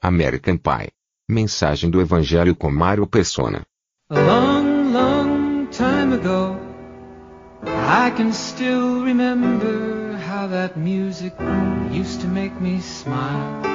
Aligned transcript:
American 0.00 0.56
Pie. 0.56 0.92
Mensagem 1.28 1.90
do 1.90 2.00
Evangelho 2.00 2.54
com 2.54 2.70
Mário 2.70 3.04
Persona. 3.06 3.66
A 4.10 4.18
long, 4.18 4.92
long 4.92 5.66
time 5.66 6.14
ago, 6.14 6.56
I 7.64 8.10
can 8.16 8.32
still 8.32 9.04
remember 9.04 10.16
how 10.16 10.46
that 10.48 10.78
music 10.78 11.34
used 11.92 12.20
to 12.20 12.28
make 12.28 12.54
me 12.60 12.78
smile. 12.78 13.66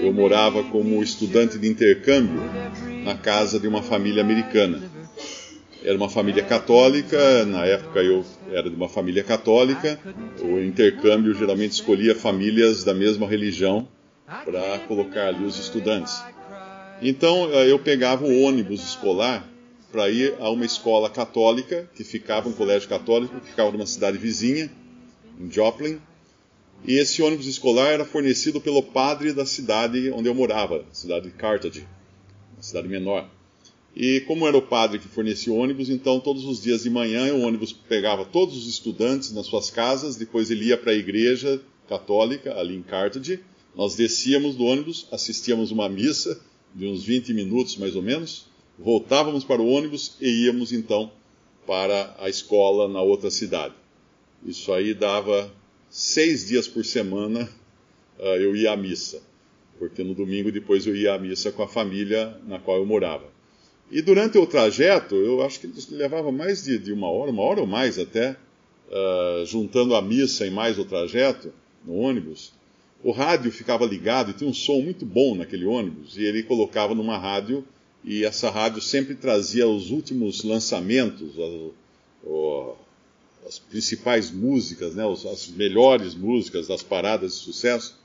eu 0.00 0.12
morava 0.12 0.64
como 0.64 1.02
estudante 1.02 1.58
de 1.58 1.68
intercâmbio 1.68 2.40
na 3.04 3.14
casa 3.14 3.60
de 3.60 3.68
uma 3.68 3.82
família 3.82 4.22
americana. 4.22 4.82
Era 5.82 5.96
uma 5.96 6.08
família 6.08 6.42
católica, 6.42 7.44
na 7.44 7.64
época 7.66 8.00
eu 8.00 8.24
era 8.50 8.68
de 8.68 8.76
uma 8.76 8.88
família 8.88 9.22
católica, 9.22 9.98
o 10.40 10.58
intercâmbio 10.58 11.34
geralmente 11.34 11.72
escolhia 11.72 12.14
famílias 12.14 12.82
da 12.82 12.94
mesma 12.94 13.26
religião 13.26 13.86
para 14.26 14.78
colocar 14.80 15.28
ali 15.28 15.44
os 15.44 15.58
estudantes. 15.58 16.22
Então 17.02 17.50
eu 17.50 17.78
pegava 17.78 18.24
o 18.24 18.42
ônibus 18.42 18.82
escolar 18.82 19.46
para 19.92 20.08
ir 20.08 20.34
a 20.38 20.48
uma 20.50 20.64
escola 20.64 21.10
católica, 21.10 21.88
que 21.94 22.04
ficava, 22.04 22.48
um 22.48 22.52
colégio 22.52 22.88
católico, 22.88 23.40
que 23.40 23.50
ficava 23.50 23.70
numa 23.72 23.86
cidade 23.86 24.16
vizinha, 24.16 24.70
em 25.38 25.50
Joplin, 25.50 25.98
e 26.86 26.94
esse 26.94 27.22
ônibus 27.22 27.46
escolar 27.46 27.88
era 27.88 28.04
fornecido 28.04 28.60
pelo 28.60 28.82
padre 28.82 29.32
da 29.32 29.44
cidade 29.44 30.10
onde 30.10 30.28
eu 30.28 30.34
morava, 30.34 30.84
cidade 30.92 31.26
de 31.26 31.32
Carthage, 31.32 31.86
uma 32.54 32.62
cidade 32.62 32.88
menor. 32.88 33.28
E 33.94 34.20
como 34.20 34.46
era 34.46 34.56
o 34.56 34.62
padre 34.62 34.98
que 34.98 35.08
fornecia 35.08 35.52
o 35.52 35.56
ônibus, 35.56 35.90
então 35.90 36.20
todos 36.20 36.44
os 36.44 36.62
dias 36.62 36.84
de 36.84 36.90
manhã 36.90 37.34
o 37.34 37.42
ônibus 37.42 37.72
pegava 37.72 38.24
todos 38.24 38.56
os 38.56 38.66
estudantes 38.66 39.32
nas 39.32 39.46
suas 39.46 39.68
casas, 39.70 40.16
depois 40.16 40.50
ele 40.50 40.66
ia 40.66 40.76
para 40.78 40.92
a 40.92 40.94
igreja 40.94 41.60
católica 41.88 42.56
ali 42.58 42.76
em 42.76 42.82
Carthage. 42.82 43.40
Nós 43.74 43.96
descíamos 43.96 44.54
do 44.54 44.64
ônibus, 44.64 45.06
assistíamos 45.10 45.70
uma 45.70 45.88
missa 45.88 46.40
de 46.74 46.86
uns 46.86 47.04
20 47.04 47.34
minutos 47.34 47.76
mais 47.76 47.96
ou 47.96 48.02
menos, 48.02 48.46
voltávamos 48.78 49.44
para 49.44 49.60
o 49.60 49.68
ônibus 49.68 50.16
e 50.20 50.44
íamos 50.46 50.72
então 50.72 51.10
para 51.66 52.16
a 52.18 52.28
escola 52.28 52.88
na 52.88 53.02
outra 53.02 53.30
cidade. 53.30 53.74
Isso 54.44 54.72
aí 54.72 54.94
dava 54.94 55.52
seis 55.90 56.46
dias 56.46 56.68
por 56.68 56.84
semana 56.84 57.50
uh, 58.18 58.36
eu 58.36 58.54
ia 58.54 58.72
à 58.72 58.76
missa, 58.76 59.20
porque 59.78 60.04
no 60.04 60.14
domingo 60.14 60.52
depois 60.52 60.86
eu 60.86 60.94
ia 60.94 61.14
à 61.14 61.18
missa 61.18 61.50
com 61.50 61.62
a 61.62 61.68
família 61.68 62.38
na 62.46 62.60
qual 62.60 62.78
eu 62.78 62.86
morava. 62.86 63.28
E 63.90 64.00
durante 64.00 64.38
o 64.38 64.46
trajeto, 64.46 65.16
eu 65.16 65.42
acho 65.42 65.58
que 65.58 65.68
levava 65.90 66.30
mais 66.30 66.62
de, 66.62 66.78
de 66.78 66.92
uma 66.92 67.10
hora, 67.10 67.32
uma 67.32 67.42
hora 67.42 67.60
ou 67.60 67.66
mais 67.66 67.98
até, 67.98 68.36
uh, 68.88 69.44
juntando 69.44 69.96
a 69.96 70.00
missa 70.00 70.46
e 70.46 70.50
mais 70.50 70.78
o 70.78 70.84
trajeto 70.84 71.52
no 71.84 71.96
ônibus. 71.96 72.52
O 73.02 73.10
rádio 73.10 73.50
ficava 73.50 73.84
ligado 73.84 74.30
e 74.30 74.34
tinha 74.34 74.48
um 74.48 74.54
som 74.54 74.80
muito 74.80 75.04
bom 75.04 75.34
naquele 75.34 75.64
ônibus, 75.64 76.16
e 76.16 76.22
ele 76.22 76.44
colocava 76.44 76.94
numa 76.94 77.18
rádio, 77.18 77.64
e 78.04 78.24
essa 78.24 78.48
rádio 78.48 78.80
sempre 78.80 79.14
trazia 79.14 79.66
os 79.66 79.90
últimos 79.90 80.44
lançamentos, 80.44 81.34
as 83.46 83.58
principais 83.58 84.30
músicas, 84.30 84.94
né, 84.94 85.04
as 85.32 85.48
melhores 85.48 86.14
músicas 86.14 86.68
das 86.68 86.82
paradas 86.82 87.32
de 87.32 87.38
sucesso. 87.38 87.98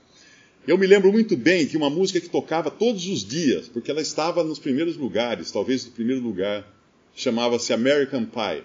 Eu 0.66 0.76
me 0.76 0.86
lembro 0.86 1.12
muito 1.12 1.36
bem 1.36 1.66
que 1.66 1.76
uma 1.76 1.88
música 1.88 2.20
que 2.20 2.28
tocava 2.28 2.70
todos 2.70 3.06
os 3.06 3.24
dias, 3.24 3.68
porque 3.68 3.90
ela 3.90 4.00
estava 4.00 4.42
nos 4.42 4.58
primeiros 4.58 4.96
lugares, 4.96 5.52
talvez 5.52 5.84
no 5.84 5.92
primeiro 5.92 6.20
lugar, 6.20 6.66
chamava-se 7.14 7.72
American 7.72 8.24
Pie. 8.24 8.64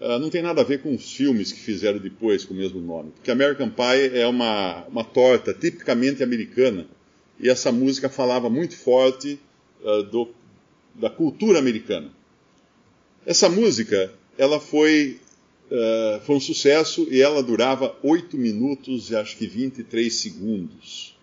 Uh, 0.00 0.18
não 0.18 0.30
tem 0.30 0.42
nada 0.42 0.60
a 0.60 0.64
ver 0.64 0.82
com 0.82 0.94
os 0.94 1.10
filmes 1.12 1.50
que 1.50 1.58
fizeram 1.58 1.98
depois 1.98 2.44
com 2.44 2.54
o 2.54 2.56
mesmo 2.56 2.80
nome, 2.80 3.10
porque 3.12 3.30
American 3.30 3.70
Pie 3.70 4.16
é 4.16 4.26
uma, 4.26 4.84
uma 4.86 5.02
torta 5.02 5.52
tipicamente 5.54 6.22
americana, 6.22 6.86
e 7.40 7.48
essa 7.48 7.72
música 7.72 8.08
falava 8.08 8.50
muito 8.50 8.76
forte 8.76 9.40
uh, 9.82 10.02
do, 10.02 10.28
da 10.94 11.08
cultura 11.08 11.58
americana. 11.58 12.10
Essa 13.24 13.48
música, 13.48 14.12
ela 14.36 14.60
foi 14.60 15.18
uh, 15.70 16.20
foi 16.24 16.36
um 16.36 16.40
sucesso 16.40 17.06
e 17.10 17.20
ela 17.20 17.42
durava 17.42 17.96
8 18.02 18.36
minutos 18.36 19.10
e 19.10 19.16
acho 19.16 19.36
que 19.36 19.46
23 19.46 20.12
segundos. 20.12 21.16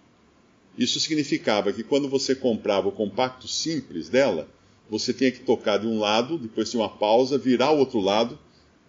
Isso 0.78 1.00
significava 1.00 1.72
que 1.72 1.84
quando 1.84 2.10
você 2.10 2.36
comprava 2.36 2.90
o 2.90 2.92
compacto 2.92 3.48
simples 3.48 4.10
dela, 4.10 4.48
você 4.90 5.14
tinha 5.14 5.32
que 5.32 5.40
tocar 5.40 5.78
de 5.78 5.88
um 5.88 6.00
lado, 6.00 6.38
depois 6.38 6.70
de 6.70 6.78
uma 6.78 6.90
pausa, 6.90 7.38
virar 7.38 7.72
o 7.72 7.80
outro 7.80 8.00
lado 8.00 8.38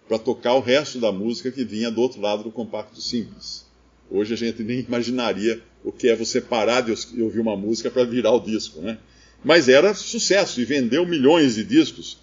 para 0.07 0.19
tocar 0.19 0.53
o 0.53 0.59
resto 0.59 0.99
da 0.99 1.11
música 1.11 1.51
que 1.51 1.63
vinha 1.63 1.91
do 1.91 2.01
outro 2.01 2.21
lado 2.21 2.43
do 2.43 2.51
compacto 2.51 3.01
simples. 3.01 3.65
Hoje 4.09 4.33
a 4.33 4.37
gente 4.37 4.63
nem 4.63 4.79
imaginaria 4.79 5.61
o 5.83 5.91
que 5.91 6.07
é 6.07 6.15
você 6.15 6.39
parar 6.39 6.81
de 6.81 6.91
ouvir 7.21 7.39
uma 7.39 7.57
música 7.57 7.91
para 7.91 8.03
virar 8.05 8.31
o 8.31 8.39
disco, 8.39 8.79
né? 8.79 8.97
Mas 9.43 9.67
era 9.67 9.93
sucesso 9.93 10.61
e 10.61 10.65
vendeu 10.65 11.05
milhões 11.05 11.55
de 11.55 11.63
discos. 11.63 12.17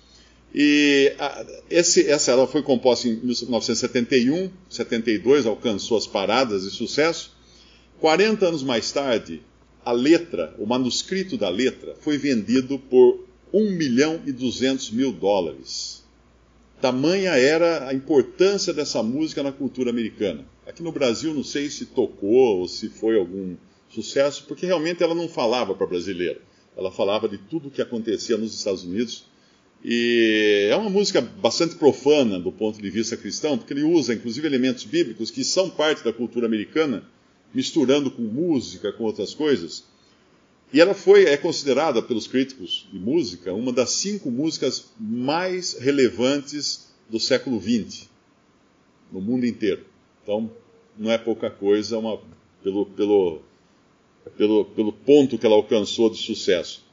E 0.54 1.12
a, 1.19 1.44
esse, 1.69 2.09
essa 2.09 2.31
ela 2.31 2.47
foi 2.47 2.62
composta 2.62 3.09
em 3.09 3.16
1971, 3.16 4.50
72, 4.70 5.47
alcançou 5.47 5.98
as 5.98 6.06
paradas 6.06 6.62
de 6.62 6.70
sucesso. 6.70 7.32
40 7.98 8.47
anos 8.47 8.62
mais 8.62 8.93
tarde, 8.93 9.43
a 9.84 9.91
letra, 9.91 10.54
o 10.59 10.64
manuscrito 10.64 11.37
da 11.37 11.48
letra, 11.48 11.97
foi 12.00 12.16
vendido 12.16 12.78
por 12.78 13.26
1 13.53 13.72
milhão 13.72 14.22
e 14.25 14.31
200 14.31 14.93
mil 14.93 15.10
dólares. 15.12 16.04
Tamanha 16.81 17.31
era 17.31 17.88
a 17.88 17.94
importância 17.94 18.72
dessa 18.72 19.03
música 19.03 19.43
na 19.43 19.50
cultura 19.50 19.91
americana. 19.91 20.44
Aqui 20.66 20.82
no 20.82 20.93
Brasil, 20.93 21.34
não 21.34 21.43
sei 21.43 21.69
se 21.69 21.87
tocou 21.87 22.59
ou 22.60 22.69
se 22.69 22.88
foi 22.88 23.19
algum 23.19 23.56
sucesso, 23.88 24.44
porque 24.47 24.66
realmente 24.66 25.03
ela 25.03 25.14
não 25.14 25.28
falava 25.28 25.75
para 25.75 25.87
brasileiro. 25.87 26.41
Ela 26.76 26.93
falava 26.93 27.28
de 27.28 27.38
tudo 27.38 27.69
o 27.69 27.70
que 27.70 27.82
acontecia 27.82 28.37
nos 28.37 28.54
Estados 28.54 28.84
Unidos 28.84 29.25
e 29.84 30.69
é 30.71 30.77
uma 30.77 30.89
música 30.89 31.21
bastante 31.21 31.75
profana 31.75 32.41
do 32.41 32.50
ponto 32.50 32.81
de 32.81 32.89
vista 32.89 33.19
cristão, 33.19 33.59
porque 33.59 33.75
ele 33.75 33.83
usa 33.83 34.15
inclusive 34.15 34.47
elementos 34.47 34.84
bíblicos 34.84 35.31
que 35.31 35.45
são 35.45 35.69
parte 35.69 36.03
da 36.03 36.11
cultura 36.11 36.47
americana, 36.47 37.05
misturando 37.53 38.11
com 38.11 38.23
música, 38.23 38.91
com 38.93 39.05
outras 39.05 39.34
coisas. 39.34 39.84
E 40.73 40.81
ela 40.81 40.94
foi, 40.94 41.25
é 41.25 41.37
considerada 41.37 42.03
pelos 42.03 42.27
críticos 42.27 42.89
de 42.91 42.99
música 42.99 43.53
uma 43.53 43.73
das 43.73 43.91
cinco 43.91 44.31
músicas 44.31 44.91
mais 44.99 45.75
relevantes 45.75 46.89
do 47.11 47.21
século 47.21 47.61
XX, 47.61 48.09
no 49.12 49.21
mundo 49.21 49.44
inteiro. 49.44 49.84
Então, 50.23 50.50
não 50.99 51.11
é 51.11 51.19
pouca 51.19 51.50
coisa 51.50 51.99
uma, 51.99 52.19
pelo, 52.62 52.87
pelo, 52.87 53.43
pelo, 54.37 54.65
pelo 54.65 54.93
ponto 54.93 55.37
que 55.37 55.44
ela 55.44 55.56
alcançou 55.56 56.09
de 56.09 56.17
sucesso. 56.17 56.84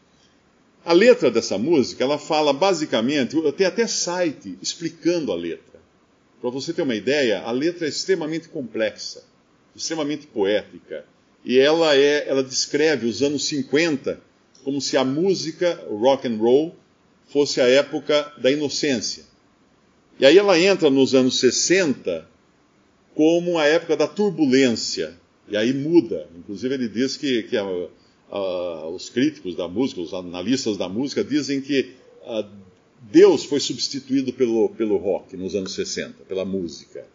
A 0.83 0.93
letra 0.93 1.29
dessa 1.29 1.57
música, 1.57 2.03
ela 2.03 2.17
fala 2.17 2.51
basicamente, 2.51 3.35
tem 3.53 3.67
até 3.67 3.85
site 3.85 4.57
explicando 4.61 5.31
a 5.31 5.35
letra. 5.35 5.79
Para 6.41 6.49
você 6.49 6.73
ter 6.73 6.81
uma 6.81 6.95
ideia, 6.95 7.41
a 7.41 7.51
letra 7.51 7.85
é 7.85 7.89
extremamente 7.89 8.49
complexa, 8.49 9.23
extremamente 9.75 10.25
poética, 10.25 11.05
e 11.45 11.59
ela 11.59 11.95
é, 11.95 12.27
ela 12.27 12.43
descreve 12.43 13.05
os 13.05 13.21
anos 13.21 13.45
50 13.45 14.19
como 14.63 14.81
se 14.81 14.97
a 14.97 15.03
música 15.03 15.83
rock 15.87 16.27
and 16.27 16.37
roll 16.37 16.75
fosse 17.29 17.61
a 17.61 17.67
época 17.67 18.31
da 18.37 18.51
inocência. 18.51 19.23
E 20.19 20.25
aí 20.25 20.37
ela 20.37 20.59
entra 20.59 20.89
nos 20.89 21.15
anos 21.15 21.39
60 21.39 22.27
como 23.15 23.57
a 23.57 23.65
época 23.65 23.95
da 23.95 24.07
turbulência. 24.07 25.15
E 25.47 25.57
aí 25.57 25.73
muda. 25.73 26.27
Inclusive 26.37 26.73
ele 26.73 26.87
diz 26.87 27.17
que, 27.17 27.43
que 27.43 27.57
a, 27.57 27.63
uh, 28.31 28.87
os 28.89 29.09
críticos 29.09 29.55
da 29.55 29.67
música, 29.67 30.01
os 30.01 30.13
analistas 30.13 30.77
da 30.77 30.87
música, 30.87 31.23
dizem 31.23 31.61
que 31.61 31.91
uh, 32.23 32.47
Deus 33.01 33.43
foi 33.43 33.59
substituído 33.59 34.31
pelo, 34.31 34.69
pelo 34.69 34.97
rock 34.97 35.35
nos 35.35 35.53
anos 35.53 35.73
60, 35.73 36.23
pela 36.23 36.45
música. 36.45 37.05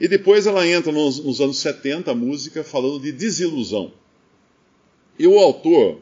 E 0.00 0.08
depois 0.08 0.46
ela 0.46 0.66
entra 0.66 0.90
nos, 0.90 1.22
nos 1.22 1.40
anos 1.40 1.58
70, 1.58 2.10
a 2.10 2.14
música, 2.14 2.64
falando 2.64 3.00
de 3.00 3.12
desilusão. 3.12 3.92
E 5.18 5.26
o 5.26 5.38
autor, 5.38 6.00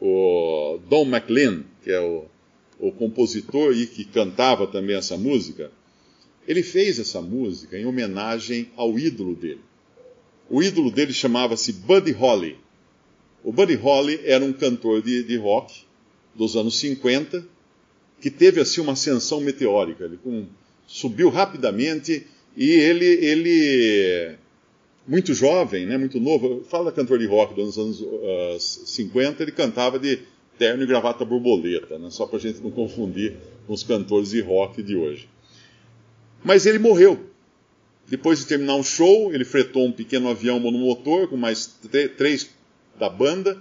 o 0.00 0.78
Don 0.88 1.04
McLean, 1.04 1.64
que 1.82 1.90
é 1.90 2.00
o, 2.00 2.24
o 2.78 2.92
compositor 2.92 3.76
e 3.76 3.86
que 3.86 4.04
cantava 4.04 4.66
também 4.66 4.96
essa 4.96 5.16
música, 5.18 5.70
ele 6.46 6.62
fez 6.62 6.98
essa 6.98 7.20
música 7.20 7.78
em 7.78 7.84
homenagem 7.84 8.70
ao 8.76 8.98
ídolo 8.98 9.34
dele. 9.34 9.60
O 10.48 10.62
ídolo 10.62 10.90
dele 10.90 11.12
chamava-se 11.12 11.72
Buddy 11.72 12.12
Holly. 12.12 12.56
O 13.46 13.52
Buddy 13.52 13.76
Holly 13.76 14.22
era 14.24 14.44
um 14.44 14.52
cantor 14.52 15.00
de, 15.00 15.22
de 15.22 15.36
rock 15.36 15.72
dos 16.34 16.56
anos 16.56 16.80
50 16.80 17.46
que 18.20 18.28
teve 18.28 18.60
assim 18.60 18.80
uma 18.80 18.94
ascensão 18.94 19.40
meteórica. 19.40 20.02
Ele 20.02 20.18
subiu 20.84 21.28
rapidamente 21.28 22.26
e 22.56 22.68
ele, 22.68 23.06
ele 23.06 24.34
muito 25.06 25.32
jovem, 25.32 25.86
né, 25.86 25.96
muito 25.96 26.18
novo. 26.18 26.64
Fala 26.68 26.90
cantor 26.90 27.20
de 27.20 27.26
rock 27.26 27.54
dos 27.54 27.78
anos 27.78 28.00
uh, 28.00 28.58
50, 28.58 29.44
ele 29.44 29.52
cantava 29.52 29.96
de 29.96 30.18
terno 30.58 30.82
e 30.82 30.86
gravata 30.86 31.24
borboleta, 31.24 32.00
né, 32.00 32.10
só 32.10 32.26
para 32.26 32.38
a 32.38 32.40
gente 32.40 32.60
não 32.60 32.72
confundir 32.72 33.36
com 33.64 33.72
os 33.72 33.84
cantores 33.84 34.30
de 34.30 34.40
rock 34.40 34.82
de 34.82 34.96
hoje. 34.96 35.28
Mas 36.42 36.66
ele 36.66 36.80
morreu. 36.80 37.20
Depois 38.08 38.40
de 38.40 38.46
terminar 38.46 38.74
um 38.74 38.82
show, 38.82 39.32
ele 39.32 39.44
fretou 39.44 39.86
um 39.86 39.92
pequeno 39.92 40.28
avião 40.28 40.58
monomotor 40.58 41.28
com 41.28 41.36
mais 41.36 41.78
três 42.16 42.55
da 42.98 43.08
banda 43.08 43.60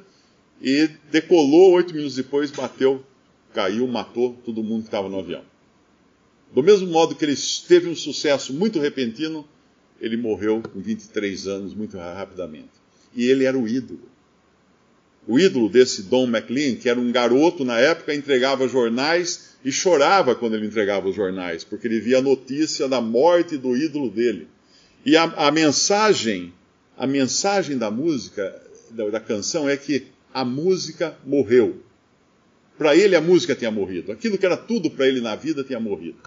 e 0.62 0.90
decolou. 1.12 1.74
Oito 1.74 1.94
minutos 1.94 2.16
depois, 2.16 2.52
bateu, 2.52 3.04
caiu, 3.54 3.88
matou 3.88 4.34
todo 4.46 4.64
mundo 4.64 4.82
que 4.82 4.88
estava 4.88 5.10
no 5.10 5.20
avião. 5.20 5.44
Do 6.54 6.64
mesmo 6.64 6.88
modo 6.88 7.16
que 7.16 7.26
ele 7.26 7.36
teve 7.68 7.90
um 7.90 7.96
sucesso 7.96 8.54
muito 8.54 8.80
repentino, 8.80 9.48
ele 10.00 10.18
morreu 10.18 10.62
com 10.62 10.80
23 10.80 11.48
anos, 11.48 11.74
muito 11.74 11.98
rapidamente. 11.98 12.72
E 13.16 13.26
ele 13.26 13.46
era 13.46 13.58
o 13.58 13.68
ídolo. 13.68 14.10
O 15.28 15.40
ídolo 15.40 15.68
desse 15.68 16.04
Don 16.04 16.28
McLean, 16.28 16.76
que 16.76 16.88
era 16.88 17.00
um 17.00 17.12
garoto 17.12 17.66
na 17.66 17.80
época, 17.80 18.14
entregava 18.14 18.68
jornais 18.68 19.56
e 19.66 19.72
chorava 19.72 20.36
quando 20.36 20.56
ele 20.56 20.68
entregava 20.68 21.10
os 21.10 21.16
jornais, 21.16 21.64
porque 21.64 21.88
ele 21.88 22.00
via 22.00 22.20
a 22.20 22.22
notícia 22.22 22.88
da 22.88 23.02
morte 23.02 23.58
do 23.58 23.76
ídolo 23.76 24.12
dele. 24.12 24.48
E 25.04 25.18
a, 25.18 25.24
a 25.24 25.52
mensagem, 25.52 26.54
a 26.96 27.08
mensagem 27.08 27.78
da 27.78 27.90
música, 27.90 28.62
da, 28.92 29.10
da 29.10 29.20
canção, 29.20 29.68
é 29.68 29.78
que 29.78 30.08
a 30.34 30.44
música 30.44 31.18
morreu. 31.26 31.82
Para 32.78 32.96
ele 32.96 33.16
a 33.16 33.22
música 33.22 33.56
tinha 33.56 33.72
morrido. 33.72 34.12
Aquilo 34.12 34.38
que 34.38 34.46
era 34.46 34.58
tudo 34.58 34.90
para 34.92 35.08
ele 35.08 35.22
na 35.22 35.36
vida 35.36 35.64
tinha 35.64 35.80
morrido. 35.80 36.20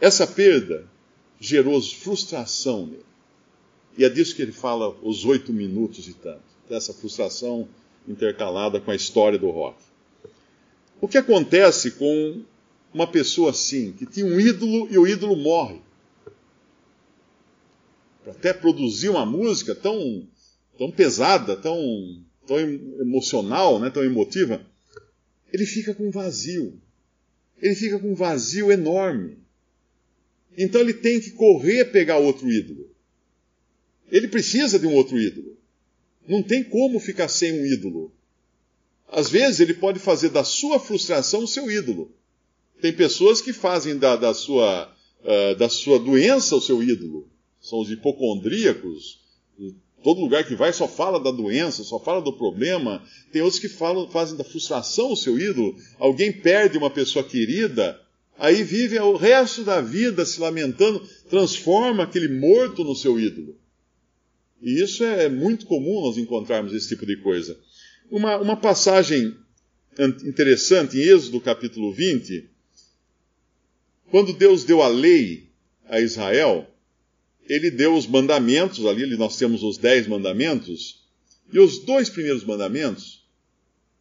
Essa 0.00 0.26
perda 0.26 0.86
gerou 1.40 1.80
frustração 1.82 2.86
nele. 2.86 3.08
E 3.96 4.04
é 4.04 4.08
disso 4.08 4.34
que 4.34 4.42
ele 4.42 4.52
fala 4.52 4.96
os 5.02 5.24
oito 5.24 5.52
minutos 5.52 6.06
e 6.06 6.12
tanto. 6.12 6.42
Dessa 6.68 6.94
frustração 6.94 7.68
intercalada 8.06 8.80
com 8.80 8.90
a 8.92 8.94
história 8.94 9.38
do 9.38 9.50
rock. 9.50 9.76
O 11.00 11.08
que 11.08 11.18
acontece 11.18 11.92
com 11.92 12.42
uma 12.92 13.06
pessoa 13.06 13.50
assim, 13.50 13.92
que 13.92 14.06
tinha 14.06 14.26
um 14.26 14.38
ídolo 14.40 14.88
e 14.90 14.98
o 14.98 15.06
ídolo 15.06 15.36
morre? 15.36 15.80
Para 18.22 18.32
até 18.32 18.52
produzir 18.52 19.08
uma 19.08 19.26
música 19.26 19.74
tão, 19.74 20.26
tão 20.78 20.90
pesada, 20.90 21.56
tão, 21.56 22.24
tão 22.46 22.58
emocional, 22.58 23.80
né, 23.80 23.90
tão 23.90 24.04
emotiva, 24.04 24.64
ele 25.52 25.66
fica 25.66 25.92
com 25.92 26.10
vazio. 26.10 26.80
Ele 27.60 27.74
fica 27.74 27.98
com 27.98 28.12
um 28.12 28.14
vazio 28.14 28.70
enorme. 28.70 29.36
Então 30.56 30.80
ele 30.80 30.94
tem 30.94 31.20
que 31.20 31.32
correr 31.32 31.86
pegar 31.86 32.18
outro 32.18 32.50
ídolo. 32.50 32.88
Ele 34.10 34.28
precisa 34.28 34.78
de 34.78 34.86
um 34.86 34.94
outro 34.94 35.18
ídolo. 35.18 35.56
Não 36.26 36.42
tem 36.42 36.62
como 36.62 37.00
ficar 37.00 37.28
sem 37.28 37.52
um 37.52 37.66
ídolo. 37.66 38.12
Às 39.10 39.28
vezes 39.28 39.60
ele 39.60 39.74
pode 39.74 39.98
fazer 39.98 40.28
da 40.28 40.44
sua 40.44 40.78
frustração 40.78 41.44
o 41.44 41.48
seu 41.48 41.70
ídolo. 41.70 42.12
Tem 42.80 42.92
pessoas 42.92 43.40
que 43.40 43.52
fazem 43.52 43.98
da, 43.98 44.14
da, 44.14 44.32
sua, 44.32 44.94
uh, 45.22 45.56
da 45.56 45.68
sua 45.68 45.98
doença 45.98 46.54
o 46.54 46.60
seu 46.60 46.82
ídolo. 46.82 47.28
São 47.60 47.80
os 47.80 47.90
hipocondríacos. 47.90 49.20
Todo 50.02 50.20
lugar 50.20 50.44
que 50.44 50.54
vai 50.54 50.72
só 50.72 50.86
fala 50.86 51.18
da 51.18 51.30
doença, 51.30 51.82
só 51.82 51.98
fala 51.98 52.22
do 52.22 52.32
problema. 52.32 53.02
Tem 53.32 53.42
outros 53.42 53.60
que 53.60 53.68
falam, 53.68 54.08
fazem 54.08 54.36
da 54.36 54.44
frustração 54.44 55.12
o 55.12 55.16
seu 55.16 55.38
ídolo. 55.38 55.76
Alguém 55.98 56.32
perde 56.32 56.78
uma 56.78 56.88
pessoa 56.88 57.24
querida, 57.24 58.00
aí 58.38 58.62
vive 58.62 58.98
o 59.00 59.16
resto 59.16 59.64
da 59.64 59.80
vida 59.80 60.24
se 60.24 60.40
lamentando, 60.40 61.00
transforma 61.28 62.04
aquele 62.04 62.28
morto 62.28 62.84
no 62.84 62.94
seu 62.94 63.18
ídolo. 63.18 63.56
E 64.62 64.82
isso 64.82 65.04
é 65.04 65.28
muito 65.28 65.66
comum 65.66 66.00
nós 66.00 66.16
encontrarmos 66.16 66.72
esse 66.72 66.88
tipo 66.88 67.04
de 67.04 67.16
coisa. 67.16 67.58
Uma, 68.10 68.36
uma 68.38 68.56
passagem 68.56 69.36
interessante 70.24 70.96
em 70.96 71.02
Êxodo 71.02 71.40
capítulo 71.40 71.92
20, 71.92 72.48
quando 74.10 74.32
Deus 74.32 74.64
deu 74.64 74.80
a 74.80 74.88
lei 74.88 75.48
a 75.88 76.00
Israel, 76.00 76.66
ele 77.48 77.70
deu 77.70 77.96
os 77.96 78.06
mandamentos, 78.06 78.84
ali 78.84 79.16
nós 79.16 79.36
temos 79.36 79.62
os 79.62 79.78
dez 79.78 80.06
mandamentos, 80.06 81.00
e 81.52 81.58
os 81.58 81.78
dois 81.78 82.10
primeiros 82.10 82.44
mandamentos 82.44 83.24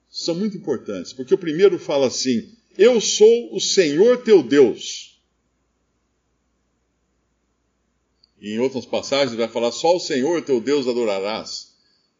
são 0.09 0.35
muito 0.35 0.57
importantes, 0.57 1.13
porque 1.13 1.33
o 1.33 1.37
primeiro 1.37 1.79
fala 1.79 2.07
assim: 2.07 2.51
Eu 2.77 2.99
sou 2.99 3.55
o 3.55 3.59
Senhor 3.59 4.23
teu 4.23 4.43
Deus. 4.43 5.17
E 8.41 8.51
em 8.51 8.59
outras 8.59 8.85
passagens 8.85 9.37
vai 9.37 9.47
falar: 9.47 9.71
Só 9.71 9.95
o 9.95 9.99
Senhor 9.99 10.41
teu 10.41 10.59
Deus 10.59 10.87
adorarás. 10.87 11.73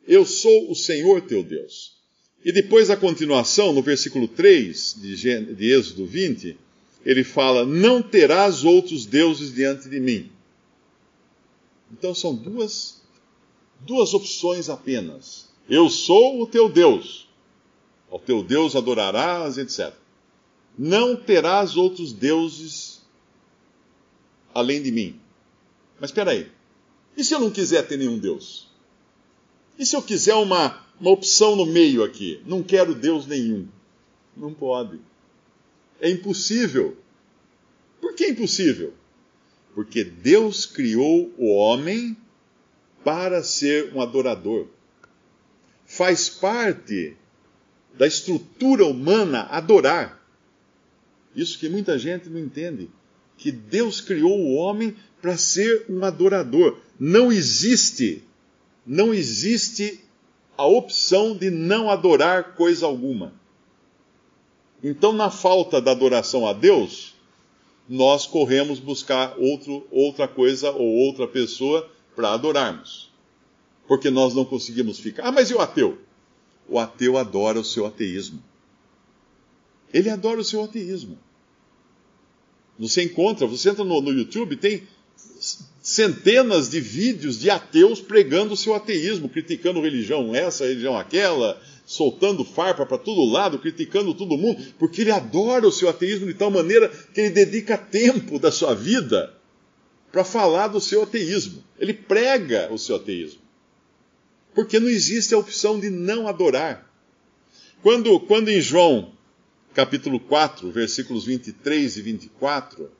Eu 0.08 0.26
sou 0.26 0.72
o 0.72 0.76
Senhor 0.76 1.22
teu 1.22 1.44
Deus. 1.44 1.98
E 2.46 2.52
depois 2.54 2.90
a 2.90 2.96
continuação, 2.96 3.74
no 3.74 3.82
versículo 3.82 4.28
3 4.28 4.96
de, 5.02 5.56
de 5.56 5.72
Êxodo 5.74 6.06
20, 6.06 6.56
ele 7.06 7.24
fala: 7.26 7.66
Não 7.66 8.02
terás 8.02 8.64
outros 8.64 9.06
deuses 9.06 9.54
diante 9.54 9.90
de 9.90 10.00
mim. 10.00 10.32
Então 11.92 12.14
são 12.14 12.36
duas, 12.36 13.02
duas 13.82 14.14
opções 14.14 14.70
apenas. 14.70 15.48
Eu 15.70 15.90
sou 15.90 16.42
o 16.42 16.48
teu 16.48 16.70
Deus. 16.70 17.28
Ao 18.10 18.20
teu 18.20 18.44
Deus 18.44 18.76
adorarás, 18.76 19.58
etc. 19.58 19.94
Não 20.78 21.16
terás 21.16 21.76
outros 21.76 22.14
deuses 22.14 23.02
além 24.54 24.82
de 24.82 24.92
mim. 24.92 25.20
Mas 26.00 26.10
espera 26.10 26.32
aí. 26.32 26.50
E 27.16 27.24
se 27.24 27.34
eu 27.34 27.40
não 27.40 27.52
quiser 27.52 27.88
ter 27.88 27.98
nenhum 27.98 28.18
Deus? 28.18 28.68
E 29.78 29.86
se 29.86 29.96
eu 29.96 30.02
quiser 30.02 30.36
uma, 30.36 30.84
uma 31.00 31.12
opção 31.12 31.56
no 31.56 31.66
meio 31.66 32.04
aqui? 32.04 32.42
Não 32.46 32.64
quero 32.64 32.96
Deus 32.96 33.26
nenhum. 33.26 33.68
Não 34.36 34.54
pode. 34.54 35.00
É 36.00 36.10
impossível. 36.10 36.96
Por 38.00 38.16
que 38.16 38.28
impossível? 38.28 38.94
Porque 39.78 40.04
Deus 40.04 40.66
criou 40.66 41.32
o 41.38 41.54
homem 41.54 42.18
para 43.04 43.44
ser 43.44 43.94
um 43.94 44.02
adorador. 44.02 44.66
Faz 45.86 46.28
parte 46.28 47.16
da 47.96 48.08
estrutura 48.08 48.88
humana 48.88 49.44
adorar. 49.52 50.20
Isso 51.36 51.60
que 51.60 51.70
muita 51.70 52.00
gente 52.00 52.28
não 52.28 52.40
entende. 52.40 52.90
Que 53.38 53.52
Deus 53.52 54.02
criou 54.02 54.40
o 54.40 54.56
homem 54.56 54.96
para 55.22 55.38
ser 55.38 55.86
um 55.88 56.04
adorador. 56.04 56.80
Não 57.00 57.32
existe 57.32 58.24
não 58.84 59.14
existe 59.14 60.04
a 60.58 60.66
opção 60.66 61.38
de 61.38 61.52
não 61.52 61.92
adorar 61.92 62.56
coisa 62.56 62.88
alguma. 62.88 63.32
Então, 64.84 65.14
na 65.14 65.30
falta 65.30 65.80
da 65.80 65.92
adoração 65.92 66.48
a 66.48 66.54
Deus, 66.54 67.17
nós 67.88 68.26
corremos 68.26 68.80
buscar 68.80 69.38
outro, 69.38 69.88
outra 69.90 70.28
coisa 70.28 70.72
ou 70.72 70.88
outra 70.88 71.28
pessoa 71.28 71.90
para 72.16 72.34
adorarmos. 72.34 73.12
Porque 73.88 74.10
nós 74.10 74.34
não 74.34 74.44
conseguimos 74.44 75.00
ficar. 75.00 75.28
Ah, 75.28 75.32
mas 75.32 75.50
e 75.50 75.54
o 75.54 75.62
ateu? 75.62 75.98
O 76.68 76.78
ateu 76.78 77.18
adora 77.18 77.60
o 77.60 77.64
seu 77.64 77.86
ateísmo. 77.86 78.44
Ele 79.94 80.10
adora 80.10 80.40
o 80.40 80.44
seu 80.44 80.64
ateísmo. 80.64 81.18
Você 82.78 83.04
encontra, 83.04 83.48
você 83.48 83.70
entra 83.70 83.84
no, 83.84 84.02
no 84.02 84.12
YouTube, 84.12 84.58
tem 84.58 84.88
centenas 85.88 86.70
de 86.70 86.82
vídeos 86.82 87.40
de 87.40 87.50
ateus 87.50 88.02
pregando 88.02 88.54
o 88.54 88.58
seu 88.58 88.76
ateísmo, 88.76 89.30
criticando 89.30 89.80
religião 89.80 90.36
essa, 90.36 90.66
religião 90.66 90.98
aquela, 90.98 91.62
soltando 91.86 92.44
farpa 92.44 92.86
para 92.86 92.98
todo 92.98 93.24
lado, 93.24 93.58
criticando 93.58 94.14
todo 94.14 94.38
mundo, 94.38 94.62
porque 94.78 95.00
ele 95.00 95.12
adora 95.12 95.66
o 95.66 95.72
seu 95.72 95.88
ateísmo 95.88 96.28
de 96.28 96.34
tal 96.34 96.52
maneira 96.52 96.90
que 97.14 97.22
ele 97.22 97.30
dedica 97.30 97.78
tempo 97.78 98.38
da 98.38 98.52
sua 98.52 98.76
vida 98.76 99.34
para 100.12 100.26
falar 100.26 100.68
do 100.68 100.82
seu 100.82 101.04
ateísmo. 101.04 101.64
Ele 101.80 101.94
prega 101.94 102.68
o 102.70 102.78
seu 102.78 102.98
ateísmo. 102.98 103.40
Porque 104.54 104.82
não 104.82 104.90
existe 104.90 105.34
a 105.34 105.38
opção 105.38 105.80
de 105.80 105.90
não 105.90 106.28
adorar. 106.28 106.86
Quando, 107.82 108.20
quando 108.20 108.50
em 108.50 108.60
João, 108.60 109.14
capítulo 109.74 110.20
4, 110.20 110.70
versículos 110.70 111.24
23 111.24 111.96
e 111.96 112.02
24, 112.02 112.92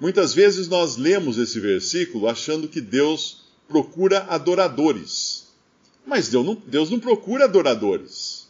Muitas 0.00 0.34
vezes 0.34 0.68
nós 0.68 0.96
lemos 0.96 1.38
esse 1.38 1.60
versículo 1.60 2.28
achando 2.28 2.68
que 2.68 2.80
Deus 2.80 3.44
procura 3.68 4.24
adoradores. 4.28 5.48
Mas 6.06 6.28
Deus 6.28 6.44
não, 6.44 6.54
Deus 6.54 6.90
não 6.90 6.98
procura 6.98 7.44
adoradores. 7.44 8.48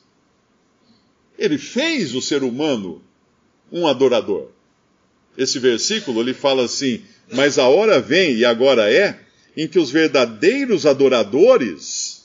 Ele 1.39 1.59
fez 1.59 2.15
o 2.15 2.23
ser 2.23 2.43
humano 2.43 3.03
um 3.71 3.87
adorador. 3.87 4.49
Esse 5.37 5.59
versículo 5.59 6.21
ele 6.21 6.35
fala 6.35 6.65
assim: 6.65 7.03
Mas 7.33 7.59
a 7.59 7.69
hora 7.69 8.01
vem, 8.01 8.37
e 8.37 8.45
agora 8.45 8.93
é, 8.93 9.21
em 9.57 9.69
que 9.69 9.79
os 9.79 9.91
verdadeiros 9.91 10.87
adoradores. 10.87 12.25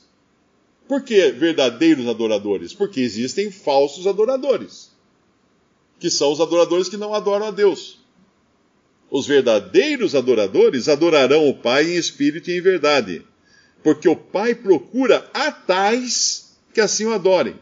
Por 0.88 1.04
que 1.04 1.32
verdadeiros 1.32 2.08
adoradores? 2.08 2.74
Porque 2.74 3.00
existem 3.00 3.52
falsos 3.52 4.08
adoradores, 4.08 4.92
que 6.00 6.10
são 6.10 6.32
os 6.32 6.42
adoradores 6.42 6.90
que 6.90 6.98
não 6.98 7.14
adoram 7.14 7.48
a 7.48 7.52
Deus. 7.52 7.99
Os 9.12 9.26
verdadeiros 9.26 10.14
adoradores 10.14 10.88
adorarão 10.88 11.50
o 11.50 11.54
Pai 11.54 11.92
em 11.92 11.96
espírito 11.96 12.50
e 12.52 12.58
em 12.58 12.62
verdade, 12.62 13.24
porque 13.84 14.08
o 14.08 14.16
Pai 14.16 14.54
procura 14.54 15.30
a 15.34 15.52
tais 15.52 16.58
que 16.74 16.82
assim 16.82 17.06
o 17.06 17.14
adorem. 17.14 17.56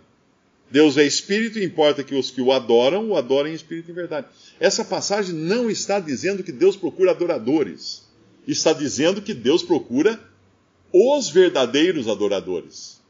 Deus 0.70 0.98
é 0.98 1.06
espírito 1.06 1.60
e 1.60 1.64
importa 1.64 2.04
que 2.04 2.14
os 2.14 2.30
que 2.30 2.42
o 2.42 2.52
adoram 2.52 3.10
o 3.10 3.16
adorem 3.16 3.54
em 3.54 3.56
espírito 3.56 3.88
e 3.88 3.92
em 3.92 3.96
verdade. 3.96 4.28
Essa 4.60 4.84
passagem 4.84 5.34
não 5.34 5.70
está 5.70 6.00
dizendo 6.00 6.44
que 6.44 6.52
Deus 6.52 6.76
procura 6.76 7.12
adoradores. 7.12 8.06
Está 8.46 8.74
dizendo 8.74 9.22
que 9.22 9.34
Deus 9.34 9.64
procura 9.64 10.20
os 10.92 11.30
verdadeiros 11.30 12.08
adoradores. 12.08 13.02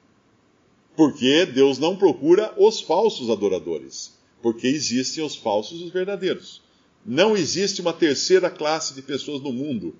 Porque 0.96 1.46
Deus 1.46 1.80
não 1.80 1.96
procura 1.96 2.54
os 2.58 2.80
falsos 2.80 3.30
adoradores. 3.30 4.14
Porque 4.42 4.68
existem 4.68 5.24
os 5.24 5.36
falsos 5.36 5.82
e 5.82 5.84
os 5.86 5.92
verdadeiros. 5.92 6.62
Não 7.08 7.38
existe 7.38 7.80
uma 7.80 7.94
terceira 7.94 8.50
classe 8.50 8.94
de 8.94 9.02
pessoas 9.02 9.42
no 9.42 9.54
mundo. 9.54 9.96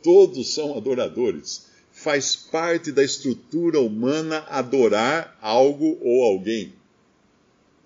Todos 0.00 0.54
são 0.54 0.78
adoradores. 0.78 1.66
Faz 1.90 2.36
parte 2.36 2.92
da 2.92 3.02
estrutura 3.02 3.80
humana 3.80 4.46
adorar 4.48 5.36
algo 5.42 5.98
ou 6.00 6.22
alguém. 6.22 6.72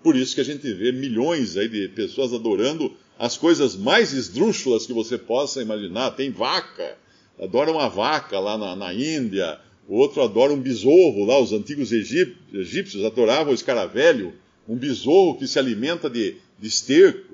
Por 0.02 0.14
isso 0.14 0.34
que 0.34 0.42
a 0.42 0.44
gente 0.44 0.70
vê 0.74 0.92
milhões 0.92 1.56
aí 1.56 1.68
de 1.68 1.88
pessoas 1.88 2.34
adorando 2.34 2.94
as 3.18 3.36
coisas 3.36 3.76
mais 3.76 4.12
esdrúxulas 4.12 4.86
que 4.86 4.92
você 4.92 5.16
possa 5.16 5.62
imaginar. 5.62 6.10
Tem 6.10 6.30
vaca, 6.30 6.98
adora 7.38 7.70
uma 7.70 7.88
vaca 7.88 8.38
lá 8.38 8.58
na, 8.58 8.76
na 8.76 8.92
Índia, 8.92 9.58
o 9.88 9.96
outro 9.96 10.22
adora 10.22 10.52
um 10.52 10.60
besouro 10.60 11.24
lá, 11.24 11.38
os 11.40 11.52
antigos 11.52 11.92
egípcios 11.92 13.04
adoravam 13.04 13.52
o 13.52 13.54
escaravelho, 13.54 14.34
um 14.68 14.76
besouro 14.76 15.38
que 15.38 15.46
se 15.46 15.58
alimenta 15.58 16.08
de, 16.08 16.36
de 16.58 16.68
esterco. 16.68 17.29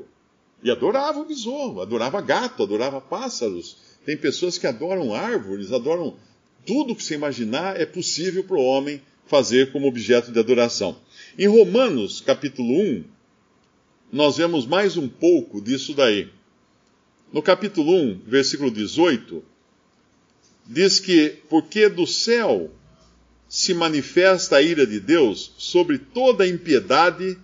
E 0.62 0.70
adorava 0.70 1.20
o 1.20 1.25
besouro, 1.25 1.80
adorava 1.80 2.20
gato, 2.20 2.62
adorava 2.62 3.00
pássaros. 3.00 3.76
Tem 4.04 4.16
pessoas 4.16 4.58
que 4.58 4.66
adoram 4.66 5.14
árvores, 5.14 5.72
adoram 5.72 6.16
tudo 6.64 6.94
que 6.96 7.02
você 7.02 7.14
imaginar 7.14 7.80
é 7.80 7.86
possível 7.86 8.42
para 8.42 8.56
o 8.56 8.64
homem 8.64 9.00
fazer 9.26 9.72
como 9.72 9.86
objeto 9.86 10.32
de 10.32 10.38
adoração. 10.38 10.96
Em 11.38 11.46
Romanos, 11.46 12.20
capítulo 12.20 12.80
1, 12.80 13.04
nós 14.12 14.36
vemos 14.36 14.66
mais 14.66 14.96
um 14.96 15.08
pouco 15.08 15.60
disso 15.60 15.94
daí. 15.94 16.28
No 17.32 17.42
capítulo 17.42 17.92
1, 17.92 18.20
versículo 18.26 18.70
18, 18.70 19.44
diz 20.66 20.98
que, 20.98 21.38
porque 21.48 21.88
do 21.88 22.06
céu 22.06 22.70
se 23.48 23.75
manifesta 23.75 24.56
a 24.56 24.62
ira 24.62 24.86
de 24.86 24.98
Deus 24.98 25.52
sobre 25.56 25.98
toda 25.98 26.44
a 26.44 26.48
impiedade 26.48 27.38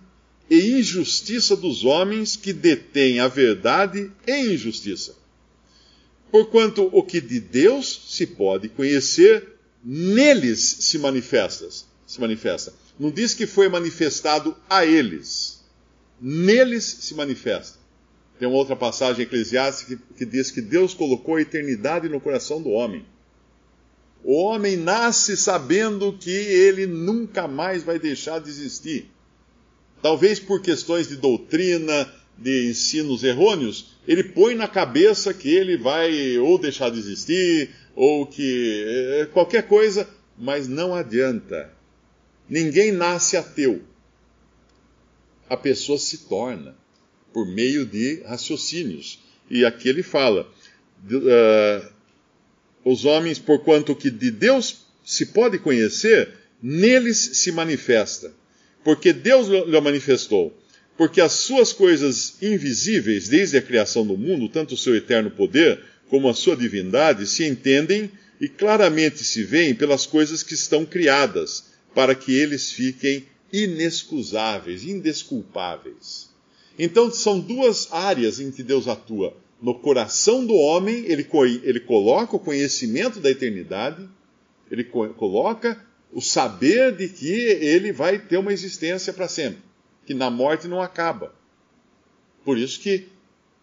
e 0.49 0.79
injustiça 0.79 1.55
dos 1.55 1.83
homens 1.83 2.35
que 2.35 2.53
detêm 2.53 3.19
a 3.19 3.27
verdade 3.27 4.11
em 4.27 4.53
injustiça. 4.53 5.15
Porquanto 6.31 6.89
o 6.91 7.03
que 7.03 7.21
de 7.21 7.39
Deus 7.39 8.07
se 8.09 8.25
pode 8.25 8.69
conhecer, 8.69 9.47
neles 9.83 10.59
se 10.59 10.97
manifesta. 10.97 11.67
Se 12.05 12.19
manifesta. 12.19 12.73
Não 12.99 13.11
diz 13.11 13.33
que 13.33 13.47
foi 13.47 13.69
manifestado 13.69 14.55
a 14.69 14.85
eles. 14.85 15.63
Neles 16.19 16.83
se 16.83 17.13
manifesta. 17.15 17.77
Tem 18.39 18.47
uma 18.47 18.57
outra 18.57 18.75
passagem 18.75 19.23
eclesiástica 19.23 19.95
que, 19.95 20.13
que 20.17 20.25
diz 20.25 20.51
que 20.51 20.61
Deus 20.61 20.93
colocou 20.93 21.35
a 21.35 21.41
eternidade 21.41 22.09
no 22.09 22.19
coração 22.19 22.61
do 22.61 22.69
homem. 22.69 23.05
O 24.23 24.33
homem 24.41 24.77
nasce 24.77 25.35
sabendo 25.35 26.13
que 26.13 26.31
ele 26.31 26.87
nunca 26.87 27.47
mais 27.47 27.83
vai 27.83 27.99
deixar 27.99 28.39
de 28.39 28.49
existir. 28.49 29.11
Talvez 30.03 30.37
por 30.37 30.61
questões 30.61 31.07
de 31.07 31.15
doutrina, 31.15 32.13
de 32.37 32.69
ensinos 32.69 33.23
errôneos, 33.23 33.95
ele 34.05 34.21
põe 34.21 34.53
na 34.53 34.67
cabeça 34.67 35.33
que 35.33 35.47
ele 35.47 35.77
vai 35.77 36.37
ou 36.37 36.59
deixar 36.59 36.91
de 36.91 36.99
existir, 36.99 37.69
ou 37.95 38.27
que 38.27 38.83
é, 38.85 39.25
qualquer 39.27 39.65
coisa, 39.65 40.05
mas 40.37 40.67
não 40.67 40.93
adianta. 40.93 41.71
Ninguém 42.49 42.91
nasce 42.91 43.37
ateu. 43.37 43.81
A 45.49 45.55
pessoa 45.55 45.97
se 45.97 46.27
torna 46.27 46.75
por 47.31 47.47
meio 47.47 47.85
de 47.85 48.23
raciocínios. 48.23 49.23
E 49.49 49.63
aqui 49.63 49.87
ele 49.87 50.03
fala: 50.03 50.51
uh, 51.05 51.89
os 52.83 53.05
homens, 53.05 53.39
porquanto 53.39 53.95
que 53.95 54.11
de 54.11 54.31
Deus 54.31 54.85
se 55.05 55.27
pode 55.27 55.59
conhecer, 55.59 56.29
neles 56.61 57.17
se 57.17 57.53
manifesta. 57.53 58.42
Porque 58.83 59.13
Deus 59.13 59.47
lhe 59.47 59.81
manifestou. 59.81 60.57
Porque 60.97 61.21
as 61.21 61.33
suas 61.33 61.73
coisas 61.73 62.35
invisíveis, 62.41 63.27
desde 63.27 63.57
a 63.57 63.61
criação 63.61 64.05
do 64.05 64.17
mundo, 64.17 64.49
tanto 64.49 64.75
o 64.75 64.77
seu 64.77 64.95
eterno 64.95 65.31
poder 65.31 65.81
como 66.09 66.29
a 66.29 66.33
sua 66.33 66.55
divindade, 66.55 67.25
se 67.25 67.45
entendem 67.45 68.11
e 68.39 68.47
claramente 68.47 69.23
se 69.23 69.43
veem 69.43 69.73
pelas 69.73 70.05
coisas 70.05 70.43
que 70.43 70.53
estão 70.53 70.85
criadas 70.85 71.71
para 71.95 72.13
que 72.13 72.33
eles 72.33 72.71
fiquem 72.71 73.25
inexcusáveis, 73.51 74.83
indesculpáveis. 74.83 76.29
Então, 76.77 77.11
são 77.11 77.39
duas 77.39 77.87
áreas 77.91 78.39
em 78.39 78.51
que 78.51 78.63
Deus 78.63 78.87
atua. 78.87 79.37
No 79.61 79.75
coração 79.75 80.45
do 80.45 80.55
homem, 80.55 81.05
ele, 81.07 81.25
ele 81.63 81.79
coloca 81.79 82.35
o 82.35 82.39
conhecimento 82.39 83.19
da 83.19 83.29
eternidade, 83.29 84.07
ele 84.69 84.83
coloca 84.83 85.79
o 86.13 86.21
saber 86.21 86.95
de 86.95 87.09
que 87.09 87.31
ele 87.31 87.91
vai 87.91 88.19
ter 88.19 88.37
uma 88.37 88.53
existência 88.53 89.11
para 89.11 89.27
sempre, 89.27 89.61
que 90.05 90.13
na 90.13 90.29
morte 90.29 90.67
não 90.67 90.81
acaba. 90.81 91.33
Por 92.45 92.57
isso 92.57 92.79
que 92.79 93.07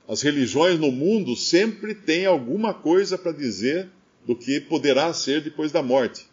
as 0.09 0.23
religiões 0.23 0.79
no 0.79 0.91
mundo 0.91 1.37
sempre 1.37 1.95
têm 1.95 2.27
alguma 2.27 2.75
coisa 2.75 3.17
para 3.17 3.33
dizer 3.33 3.89
do 4.27 4.35
que 4.35 4.61
poderá 4.61 5.13
ser 5.13 5.43
depois 5.43 5.71
da 5.71 5.83
morte 5.83 6.31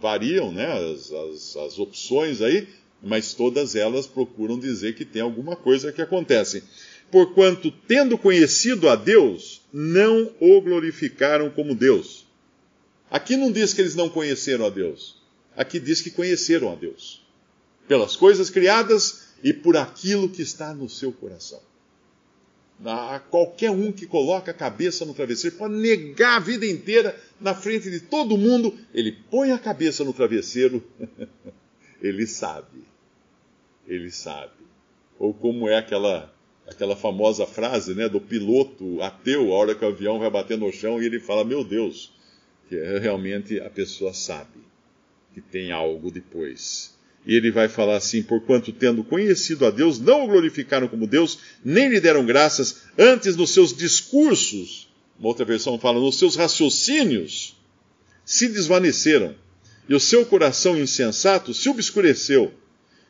variam 0.00 0.50
né, 0.50 0.66
as, 0.66 1.12
as, 1.12 1.56
as 1.56 1.78
opções 1.78 2.40
aí, 2.40 2.66
mas 3.02 3.34
todas 3.34 3.76
elas 3.76 4.06
procuram 4.06 4.58
dizer 4.58 4.94
que 4.94 5.04
tem 5.04 5.22
alguma 5.22 5.54
coisa 5.54 5.92
que 5.92 6.02
acontece. 6.02 6.64
Porquanto, 7.10 7.70
tendo 7.86 8.16
conhecido 8.16 8.88
a 8.88 8.96
Deus, 8.96 9.60
não 9.72 10.30
o 10.40 10.60
glorificaram 10.60 11.50
como 11.50 11.74
Deus. 11.74 12.19
Aqui 13.10 13.36
não 13.36 13.50
diz 13.50 13.74
que 13.74 13.80
eles 13.80 13.96
não 13.96 14.08
conheceram 14.08 14.64
a 14.64 14.70
Deus. 14.70 15.16
Aqui 15.56 15.80
diz 15.80 16.00
que 16.00 16.10
conheceram 16.10 16.72
a 16.72 16.76
Deus. 16.76 17.22
Pelas 17.88 18.14
coisas 18.14 18.48
criadas 18.48 19.30
e 19.42 19.52
por 19.52 19.76
aquilo 19.76 20.28
que 20.28 20.42
está 20.42 20.72
no 20.72 20.88
seu 20.88 21.12
coração. 21.12 21.60
A 22.84 23.18
qualquer 23.18 23.70
um 23.70 23.92
que 23.92 24.06
coloca 24.06 24.52
a 24.52 24.54
cabeça 24.54 25.04
no 25.04 25.12
travesseiro 25.12 25.56
pode 25.56 25.74
negar 25.74 26.36
a 26.36 26.40
vida 26.40 26.64
inteira 26.64 27.18
na 27.38 27.54
frente 27.54 27.90
de 27.90 28.00
todo 28.00 28.38
mundo, 28.38 28.74
ele 28.94 29.12
põe 29.30 29.50
a 29.50 29.58
cabeça 29.58 30.02
no 30.02 30.14
travesseiro, 30.14 30.82
ele 32.00 32.26
sabe. 32.26 32.84
Ele 33.86 34.10
sabe. 34.10 34.52
Ou 35.18 35.34
como 35.34 35.68
é 35.68 35.76
aquela 35.76 36.32
aquela 36.66 36.94
famosa 36.94 37.44
frase, 37.46 37.94
né, 37.96 38.08
do 38.08 38.20
piloto 38.20 39.02
ateu, 39.02 39.52
a 39.52 39.56
hora 39.56 39.74
que 39.74 39.84
o 39.84 39.88
avião 39.88 40.20
vai 40.20 40.30
bater 40.30 40.56
no 40.56 40.72
chão 40.72 41.02
e 41.02 41.06
ele 41.06 41.18
fala: 41.18 41.44
"Meu 41.44 41.64
Deus", 41.64 42.12
que 42.70 42.76
realmente 43.00 43.58
a 43.58 43.68
pessoa 43.68 44.14
sabe 44.14 44.60
que 45.34 45.40
tem 45.40 45.72
algo 45.72 46.08
depois. 46.08 46.94
E 47.26 47.34
ele 47.34 47.50
vai 47.50 47.68
falar 47.68 47.96
assim: 47.96 48.22
Porquanto, 48.22 48.72
tendo 48.72 49.02
conhecido 49.02 49.66
a 49.66 49.70
Deus, 49.72 49.98
não 49.98 50.24
o 50.24 50.28
glorificaram 50.28 50.86
como 50.86 51.08
Deus, 51.08 51.40
nem 51.64 51.88
lhe 51.88 51.98
deram 51.98 52.24
graças, 52.24 52.82
antes 52.96 53.34
nos 53.34 53.50
seus 53.50 53.76
discursos, 53.76 54.88
uma 55.18 55.28
outra 55.28 55.44
versão 55.44 55.80
fala, 55.80 55.98
nos 55.98 56.16
seus 56.16 56.36
raciocínios, 56.36 57.56
se 58.24 58.48
desvaneceram, 58.48 59.34
e 59.88 59.94
o 59.94 60.00
seu 60.00 60.24
coração 60.24 60.78
insensato 60.78 61.52
se 61.52 61.68
obscureceu. 61.68 62.54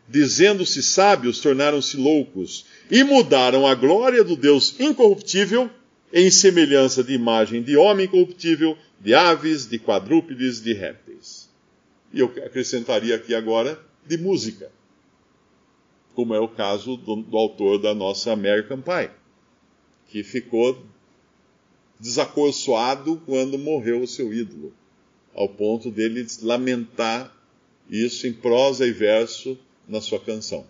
Dizendo-se 0.09 0.83
sábios, 0.83 1.39
tornaram-se 1.39 1.99
loucos, 1.99 2.65
e 2.91 3.05
mudaram 3.05 3.67
a 3.67 3.75
glória 3.75 4.25
do 4.25 4.35
Deus 4.35 4.75
incorruptível 4.81 5.71
em 6.13 6.31
semelhança 6.31 7.05
de 7.05 7.13
imagem 7.13 7.63
de 7.63 7.77
homem 7.77 8.09
corruptível, 8.09 8.77
de 9.01 9.15
aves, 9.15 9.69
de 9.69 9.79
quadrúpedes, 9.79 10.61
de 10.61 10.73
répteis. 10.73 11.49
E 12.13 12.21
eu 12.21 12.27
acrescentaria 12.45 13.15
aqui 13.15 13.35
agora 13.35 13.81
de 14.07 14.19
música, 14.19 14.71
como 16.15 16.35
é 16.35 16.41
o 16.41 16.49
caso 16.49 16.97
do, 16.97 17.17
do 17.17 17.37
autor 17.37 17.79
da 17.79 17.95
nossa 17.95 18.33
American 18.33 18.81
Pie, 18.81 19.11
que 20.09 20.25
ficou 20.25 20.85
desacorçoado 22.01 23.23
quando 23.25 23.59
morreu 23.59 24.03
o 24.03 24.09
seu 24.09 24.33
ídolo, 24.33 24.75
ao 25.35 25.49
ponto 25.49 25.91
dele 25.91 26.27
lamentar 26.43 27.33
isso 27.89 28.27
em 28.27 28.33
prosa 28.33 28.87
e 28.87 28.93
verso 28.93 29.57
na 29.87 30.01
sua 30.01 30.19
canção. 30.19 30.67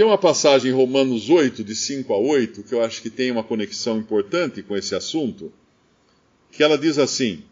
Tem 0.00 0.06
uma 0.06 0.16
passagem 0.16 0.70
em 0.70 0.74
Romanos 0.74 1.28
8, 1.28 1.62
de 1.62 1.76
5 1.76 2.14
a 2.14 2.16
8, 2.16 2.62
que 2.62 2.74
eu 2.74 2.82
acho 2.82 3.02
que 3.02 3.10
tem 3.10 3.30
uma 3.30 3.44
conexão 3.44 3.98
importante 3.98 4.62
com 4.62 4.74
esse 4.74 4.94
assunto, 4.94 5.52
que 6.50 6.62
ela 6.62 6.78
diz 6.78 6.98
assim: 6.98 7.44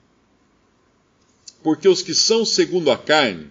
porque 1.62 1.86
os 1.86 2.00
que 2.00 2.14
são 2.14 2.46
segundo 2.46 2.90
a 2.90 2.96
carne 2.96 3.50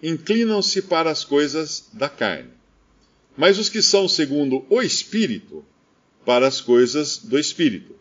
inclinam-se 0.00 0.82
para 0.82 1.10
as 1.10 1.24
coisas 1.24 1.88
da 1.92 2.08
carne. 2.08 2.50
mas 3.36 3.58
os 3.58 3.68
que 3.68 3.82
são 3.82 4.06
segundo 4.06 4.64
o 4.70 4.80
Espírito, 4.80 5.64
para 6.24 6.46
as 6.46 6.60
coisas 6.60 7.18
do 7.18 7.36
Espírito. 7.36 7.96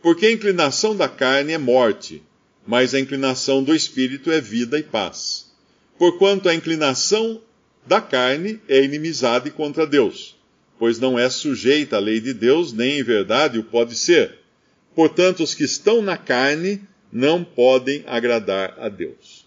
Porque 0.00 0.26
a 0.26 0.32
inclinação 0.32 0.94
da 0.94 1.08
carne 1.08 1.52
é 1.52 1.58
morte, 1.58 2.22
mas 2.64 2.94
a 2.94 3.00
inclinação 3.00 3.64
do 3.64 3.74
Espírito 3.74 4.30
é 4.30 4.40
vida 4.40 4.78
e 4.78 4.84
paz. 4.84 5.50
Porquanto 5.98 6.48
a 6.48 6.54
inclinação 6.54 7.42
da 7.86 8.00
carne 8.00 8.60
é 8.68 8.82
inimizade 8.82 9.50
contra 9.50 9.86
Deus, 9.86 10.36
pois 10.78 10.98
não 10.98 11.18
é 11.18 11.30
sujeita 11.30 11.96
à 11.96 11.98
lei 11.98 12.20
de 12.20 12.34
Deus, 12.34 12.72
nem 12.72 12.98
em 12.98 13.02
verdade 13.02 13.58
o 13.58 13.64
pode 13.64 13.94
ser. 13.94 14.38
Portanto, 14.94 15.42
os 15.42 15.54
que 15.54 15.64
estão 15.64 16.02
na 16.02 16.16
carne 16.16 16.82
não 17.12 17.44
podem 17.44 18.02
agradar 18.06 18.74
a 18.78 18.88
Deus. 18.88 19.46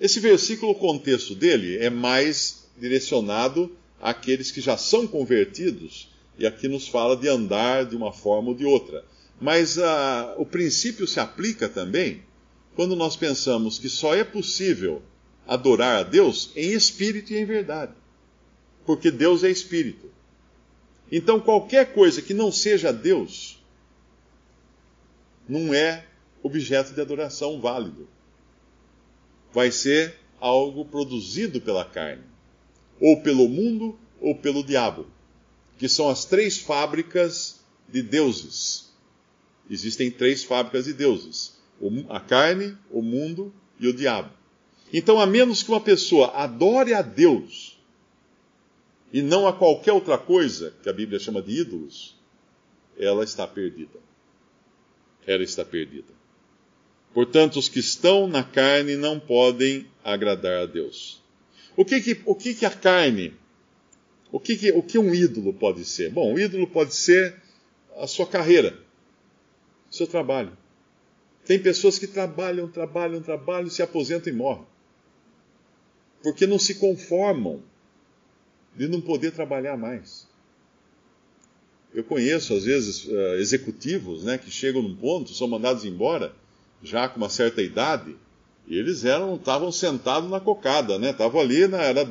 Esse 0.00 0.20
versículo, 0.20 0.72
o 0.72 0.74
contexto 0.74 1.34
dele 1.34 1.78
é 1.78 1.88
mais 1.88 2.68
direcionado 2.78 3.74
àqueles 4.00 4.50
que 4.50 4.60
já 4.60 4.76
são 4.76 5.06
convertidos, 5.06 6.08
e 6.38 6.46
aqui 6.46 6.68
nos 6.68 6.86
fala 6.86 7.16
de 7.16 7.28
andar 7.28 7.84
de 7.86 7.96
uma 7.96 8.12
forma 8.12 8.50
ou 8.50 8.54
de 8.54 8.64
outra. 8.64 9.04
Mas 9.40 9.76
uh, 9.76 10.34
o 10.36 10.44
princípio 10.44 11.06
se 11.06 11.18
aplica 11.18 11.68
também 11.68 12.22
quando 12.76 12.94
nós 12.94 13.16
pensamos 13.16 13.78
que 13.78 13.88
só 13.88 14.14
é 14.14 14.22
possível 14.22 15.02
adorar 15.48 16.00
a 16.00 16.02
Deus 16.02 16.52
em 16.54 16.72
espírito 16.74 17.32
e 17.32 17.38
em 17.38 17.46
verdade. 17.46 17.94
Porque 18.84 19.10
Deus 19.10 19.42
é 19.42 19.50
espírito. 19.50 20.10
Então, 21.10 21.40
qualquer 21.40 21.94
coisa 21.94 22.20
que 22.20 22.34
não 22.34 22.52
seja 22.52 22.92
Deus 22.92 23.58
não 25.48 25.72
é 25.72 26.04
objeto 26.42 26.92
de 26.92 27.00
adoração 27.00 27.58
válido. 27.60 28.06
Vai 29.50 29.70
ser 29.70 30.14
algo 30.38 30.84
produzido 30.84 31.60
pela 31.60 31.84
carne, 31.84 32.22
ou 33.00 33.22
pelo 33.22 33.48
mundo, 33.48 33.98
ou 34.20 34.34
pelo 34.34 34.62
diabo, 34.62 35.06
que 35.78 35.88
são 35.88 36.10
as 36.10 36.26
três 36.26 36.58
fábricas 36.58 37.60
de 37.88 38.02
deuses. 38.02 38.92
Existem 39.70 40.10
três 40.10 40.44
fábricas 40.44 40.84
de 40.84 40.92
deuses: 40.92 41.56
a 42.10 42.20
carne, 42.20 42.76
o 42.90 43.00
mundo 43.00 43.52
e 43.80 43.88
o 43.88 43.94
diabo. 43.94 44.37
Então, 44.92 45.20
a 45.20 45.26
menos 45.26 45.62
que 45.62 45.70
uma 45.70 45.80
pessoa 45.80 46.28
adore 46.34 46.94
a 46.94 47.02
Deus 47.02 47.78
e 49.12 49.20
não 49.20 49.46
a 49.46 49.52
qualquer 49.52 49.92
outra 49.92 50.16
coisa 50.16 50.74
que 50.82 50.88
a 50.88 50.92
Bíblia 50.92 51.18
chama 51.18 51.42
de 51.42 51.60
ídolos, 51.60 52.16
ela 52.98 53.22
está 53.22 53.46
perdida. 53.46 53.98
Ela 55.26 55.42
está 55.42 55.64
perdida. 55.64 56.12
Portanto, 57.12 57.58
os 57.58 57.68
que 57.68 57.78
estão 57.78 58.26
na 58.26 58.42
carne 58.42 58.96
não 58.96 59.20
podem 59.20 59.86
agradar 60.02 60.62
a 60.62 60.66
Deus. 60.66 61.22
O 61.76 61.84
que, 61.84 62.00
que, 62.00 62.20
o 62.24 62.34
que, 62.34 62.54
que 62.54 62.66
a 62.66 62.70
carne, 62.70 63.34
o 64.32 64.40
que, 64.40 64.56
que, 64.56 64.72
o 64.72 64.82
que 64.82 64.98
um 64.98 65.14
ídolo 65.14 65.52
pode 65.52 65.84
ser? 65.84 66.10
Bom, 66.10 66.32
um 66.32 66.38
ídolo 66.38 66.66
pode 66.66 66.94
ser 66.94 67.36
a 67.96 68.06
sua 68.06 68.26
carreira, 68.26 68.78
o 69.90 69.94
seu 69.94 70.06
trabalho. 70.06 70.56
Tem 71.44 71.58
pessoas 71.58 71.98
que 71.98 72.06
trabalham, 72.06 72.68
trabalham, 72.68 73.22
trabalham, 73.22 73.70
se 73.70 73.82
aposentam 73.82 74.32
e 74.32 74.36
morrem 74.36 74.66
porque 76.22 76.46
não 76.46 76.58
se 76.58 76.74
conformam 76.76 77.62
de 78.76 78.88
não 78.88 79.00
poder 79.00 79.32
trabalhar 79.32 79.76
mais. 79.76 80.26
Eu 81.94 82.04
conheço, 82.04 82.54
às 82.54 82.64
vezes, 82.64 83.08
eh, 83.08 83.36
executivos 83.40 84.24
né, 84.24 84.38
que 84.38 84.50
chegam 84.50 84.82
num 84.82 84.94
ponto, 84.94 85.32
são 85.32 85.48
mandados 85.48 85.84
embora, 85.84 86.32
já 86.82 87.08
com 87.08 87.16
uma 87.16 87.28
certa 87.28 87.62
idade, 87.62 88.14
e 88.66 88.78
eles 88.78 89.04
eram, 89.04 89.36
estavam 89.36 89.72
sentados 89.72 90.30
na 90.30 90.38
cocada, 90.38 90.98
né? 90.98 91.10
Estavam 91.10 91.40
ali, 91.40 91.66
na, 91.66 91.82
era 91.82 92.04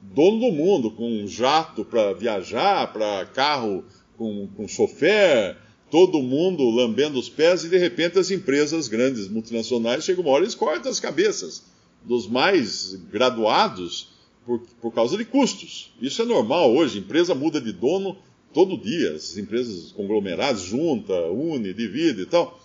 dono 0.00 0.38
do 0.38 0.52
mundo, 0.52 0.90
com 0.90 1.10
um 1.10 1.26
jato 1.26 1.84
para 1.84 2.12
viajar, 2.12 2.92
para 2.92 3.24
carro 3.26 3.82
com, 4.18 4.46
com 4.54 4.68
chofer, 4.68 5.56
todo 5.90 6.22
mundo 6.22 6.68
lambendo 6.68 7.18
os 7.18 7.30
pés, 7.30 7.64
e 7.64 7.70
de 7.70 7.78
repente 7.78 8.18
as 8.18 8.30
empresas 8.30 8.86
grandes, 8.86 9.28
multinacionais, 9.28 10.04
chegam 10.04 10.22
uma 10.22 10.32
hora 10.32 10.44
e 10.44 10.54
cortam 10.54 10.90
as 10.90 11.00
cabeças 11.00 11.73
dos 12.04 12.26
mais 12.28 12.94
graduados 13.10 14.12
por, 14.44 14.60
por 14.80 14.92
causa 14.92 15.16
de 15.16 15.24
custos. 15.24 15.92
Isso 16.00 16.22
é 16.22 16.24
normal 16.24 16.74
hoje, 16.74 16.98
empresa 16.98 17.34
muda 17.34 17.60
de 17.60 17.72
dono 17.72 18.16
todo 18.52 18.78
dia, 18.78 19.12
as 19.12 19.36
empresas 19.36 19.90
conglomeradas, 19.92 20.62
junta, 20.62 21.12
une, 21.30 21.72
divide 21.72 22.22
e 22.22 22.26
tal. 22.26 22.60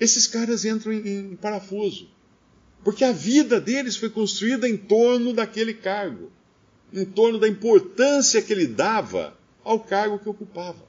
Esses 0.00 0.26
caras 0.26 0.64
entram 0.64 0.92
em, 0.92 1.32
em 1.32 1.36
parafuso. 1.36 2.08
Porque 2.82 3.04
a 3.04 3.12
vida 3.12 3.60
deles 3.60 3.96
foi 3.96 4.10
construída 4.10 4.68
em 4.68 4.76
torno 4.76 5.32
daquele 5.32 5.72
cargo, 5.72 6.30
em 6.92 7.04
torno 7.04 7.38
da 7.38 7.48
importância 7.48 8.42
que 8.42 8.52
ele 8.52 8.66
dava 8.66 9.36
ao 9.62 9.80
cargo 9.80 10.18
que 10.18 10.28
ocupava. 10.28 10.84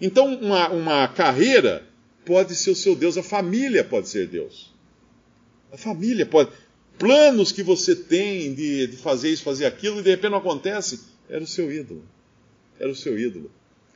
Então, 0.00 0.34
uma, 0.34 0.68
uma 0.70 1.08
carreira 1.08 1.86
pode 2.24 2.54
ser 2.56 2.70
o 2.70 2.76
seu 2.76 2.96
Deus, 2.96 3.16
a 3.16 3.22
família 3.22 3.84
pode 3.84 4.08
ser 4.08 4.26
Deus. 4.26 4.74
A 5.76 5.78
família 5.78 6.24
pode. 6.24 6.50
Planos 6.98 7.52
que 7.52 7.62
você 7.62 7.94
tem 7.94 8.54
de, 8.54 8.86
de 8.86 8.96
fazer 8.96 9.28
isso, 9.28 9.42
fazer 9.42 9.66
aquilo, 9.66 10.00
e 10.00 10.02
de 10.02 10.08
repente 10.08 10.30
não 10.30 10.38
acontece, 10.38 11.00
era 11.28 11.44
o 11.44 11.46
seu 11.46 11.70
ídolo. 11.70 12.02
Era 12.80 12.90
o 12.90 12.94
seu 12.94 13.18
ídolo. 13.18 13.50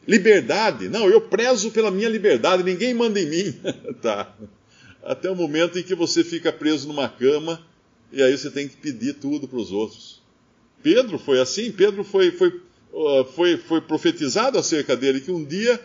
Liberdade. 0.06 0.90
Não, 0.90 1.08
eu 1.08 1.22
prezo 1.22 1.70
pela 1.70 1.90
minha 1.90 2.08
liberdade, 2.10 2.62
ninguém 2.62 2.92
manda 2.92 3.18
em 3.18 3.30
mim. 3.30 3.60
tá. 4.02 4.36
Até 5.02 5.30
o 5.30 5.34
momento 5.34 5.78
em 5.78 5.82
que 5.82 5.94
você 5.94 6.22
fica 6.22 6.52
preso 6.52 6.86
numa 6.86 7.08
cama 7.08 7.66
e 8.12 8.22
aí 8.22 8.36
você 8.36 8.50
tem 8.50 8.68
que 8.68 8.76
pedir 8.76 9.14
tudo 9.14 9.48
para 9.48 9.58
os 9.58 9.72
outros. 9.72 10.20
Pedro 10.82 11.18
foi 11.18 11.40
assim, 11.40 11.72
Pedro 11.72 12.04
foi, 12.04 12.30
foi, 12.30 12.48
uh, 12.92 13.24
foi, 13.34 13.56
foi 13.56 13.80
profetizado 13.80 14.58
acerca 14.58 14.94
dele 14.94 15.22
que 15.22 15.30
um 15.30 15.42
dia 15.42 15.80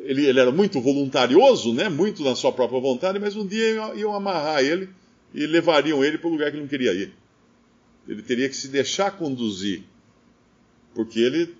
ele, 0.00 0.26
ele, 0.26 0.38
era 0.38 0.52
muito 0.52 0.82
voluntarioso, 0.82 1.72
né, 1.72 1.88
muito 1.88 2.22
na 2.22 2.36
sua 2.36 2.52
própria 2.52 2.78
vontade, 2.78 3.18
mas 3.18 3.34
um 3.34 3.46
dia 3.46 3.94
iam 3.96 4.14
amarrar 4.14 4.62
ele 4.62 4.90
e 5.34 5.46
levariam 5.46 6.04
ele 6.04 6.16
para 6.16 6.28
o 6.28 6.30
lugar 6.30 6.50
que 6.50 6.56
ele 6.56 6.62
não 6.62 6.68
queria 6.68 6.92
ir. 6.92 7.12
Ele 8.06 8.22
teria 8.22 8.48
que 8.48 8.56
se 8.56 8.68
deixar 8.68 9.10
conduzir, 9.10 9.82
porque 10.94 11.18
ele 11.18 11.54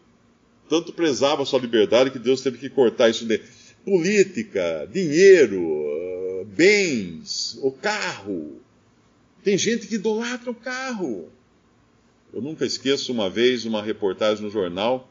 tanto 0.69 0.93
prezava 0.93 1.43
a 1.43 1.47
sua 1.47 1.59
liberdade 1.59 2.11
que 2.11 2.19
Deus 2.19 2.41
teve 2.41 2.57
que 2.57 2.71
cortar 2.71 3.11
isso 3.11 3.25
dele. 3.27 3.43
Política, 3.85 4.89
dinheiro, 4.91 6.47
bens, 6.47 7.59
o 7.61 7.71
carro. 7.73 8.61
Tem 9.43 9.59
gente 9.59 9.87
que 9.87 9.97
idolatra 9.97 10.51
o 10.51 10.55
carro. 10.55 11.29
Eu 12.33 12.41
nunca 12.41 12.65
esqueço 12.65 13.13
uma 13.13 13.29
vez 13.29 13.65
uma 13.65 13.83
reportagem 13.83 14.43
no 14.43 14.51
jornal. 14.51 15.11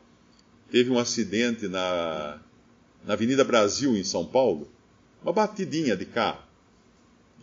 Teve 0.71 0.89
um 0.89 0.97
acidente 0.97 1.67
na, 1.67 2.39
na 3.05 3.13
Avenida 3.13 3.43
Brasil, 3.43 3.95
em 3.95 4.03
São 4.03 4.25
Paulo. 4.25 4.67
Uma 5.21 5.31
batidinha 5.31 5.95
de 5.95 6.05
carro. 6.05 6.43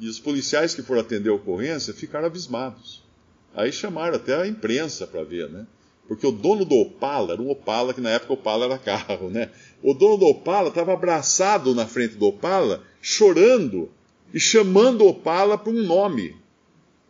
E 0.01 0.09
os 0.09 0.19
policiais 0.19 0.75
que 0.75 0.83
foram 0.83 1.03
atender 1.03 1.29
a 1.29 1.35
ocorrência 1.35 1.93
ficaram 1.93 2.27
abismados. 2.27 3.03
Aí 3.55 3.71
chamaram 3.71 4.17
até 4.17 4.35
a 4.35 4.47
imprensa 4.47 5.07
para 5.07 5.23
ver, 5.23 5.51
né? 5.51 5.67
Porque 6.09 6.27
o 6.27 6.33
dono 6.33 6.65
do 6.65 6.75
Opala, 6.75 7.35
era 7.35 7.43
um 7.43 7.51
Opala, 7.51 7.93
que 7.93 8.01
na 8.01 8.09
época 8.09 8.33
o 8.33 8.37
Opala 8.37 8.65
era 8.65 8.79
carro, 8.79 9.29
né? 9.29 9.51
O 9.83 9.93
dono 9.93 10.17
do 10.17 10.27
Opala 10.27 10.71
estava 10.71 10.95
abraçado 10.95 11.75
na 11.75 11.87
frente 11.87 12.15
do 12.15 12.29
Opala, 12.29 12.83
chorando 13.03 13.91
e 14.33 14.41
chamando 14.41 15.03
o 15.03 15.09
Opala 15.09 15.59
por 15.59 15.75
um 15.75 15.83
nome. 15.83 16.35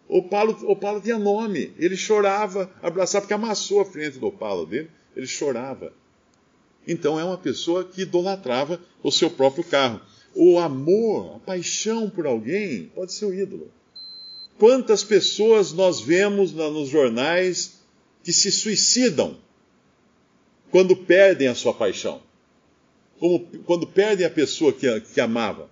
O 0.09 0.18
Opala, 0.18 0.50
Opala 0.64 1.00
tinha 1.00 1.18
nome. 1.18 1.72
Ele 1.79 1.96
chorava, 1.96 2.68
abraçava, 2.83 3.22
porque 3.22 3.35
amassou 3.35 3.81
a 3.81 3.85
frente 3.85 4.18
do 4.18 4.26
Opala 4.26 4.66
dele. 4.66 4.90
Ele 5.14 5.29
chorava. 5.29 5.92
Então 6.88 7.20
é 7.20 7.22
uma 7.22 7.38
pessoa 7.38 7.85
que 7.85 8.03
idolatrava 8.03 8.81
o 9.00 9.12
seu 9.12 9.31
próprio 9.31 9.62
carro 9.62 10.00
o 10.35 10.59
amor, 10.59 11.37
a 11.37 11.38
paixão 11.40 12.09
por 12.09 12.27
alguém 12.27 12.90
pode 12.95 13.12
ser 13.12 13.25
o 13.27 13.35
ídolo. 13.35 13.71
Quantas 14.59 15.03
pessoas 15.03 15.73
nós 15.73 16.01
vemos 16.01 16.53
nos 16.53 16.88
jornais 16.88 17.81
que 18.23 18.33
se 18.33 18.53
suicidam 18.53 19.37
quando 20.71 20.95
perdem 20.95 21.49
a 21.49 21.55
sua 21.55 21.75
paixão? 21.75 22.23
Como, 23.19 23.40
quando 23.64 23.87
perdem 23.87 24.27
a 24.27 24.31
pessoa 24.31 24.73
que, 24.73 25.01
que 25.01 25.21
amava. 25.21 25.69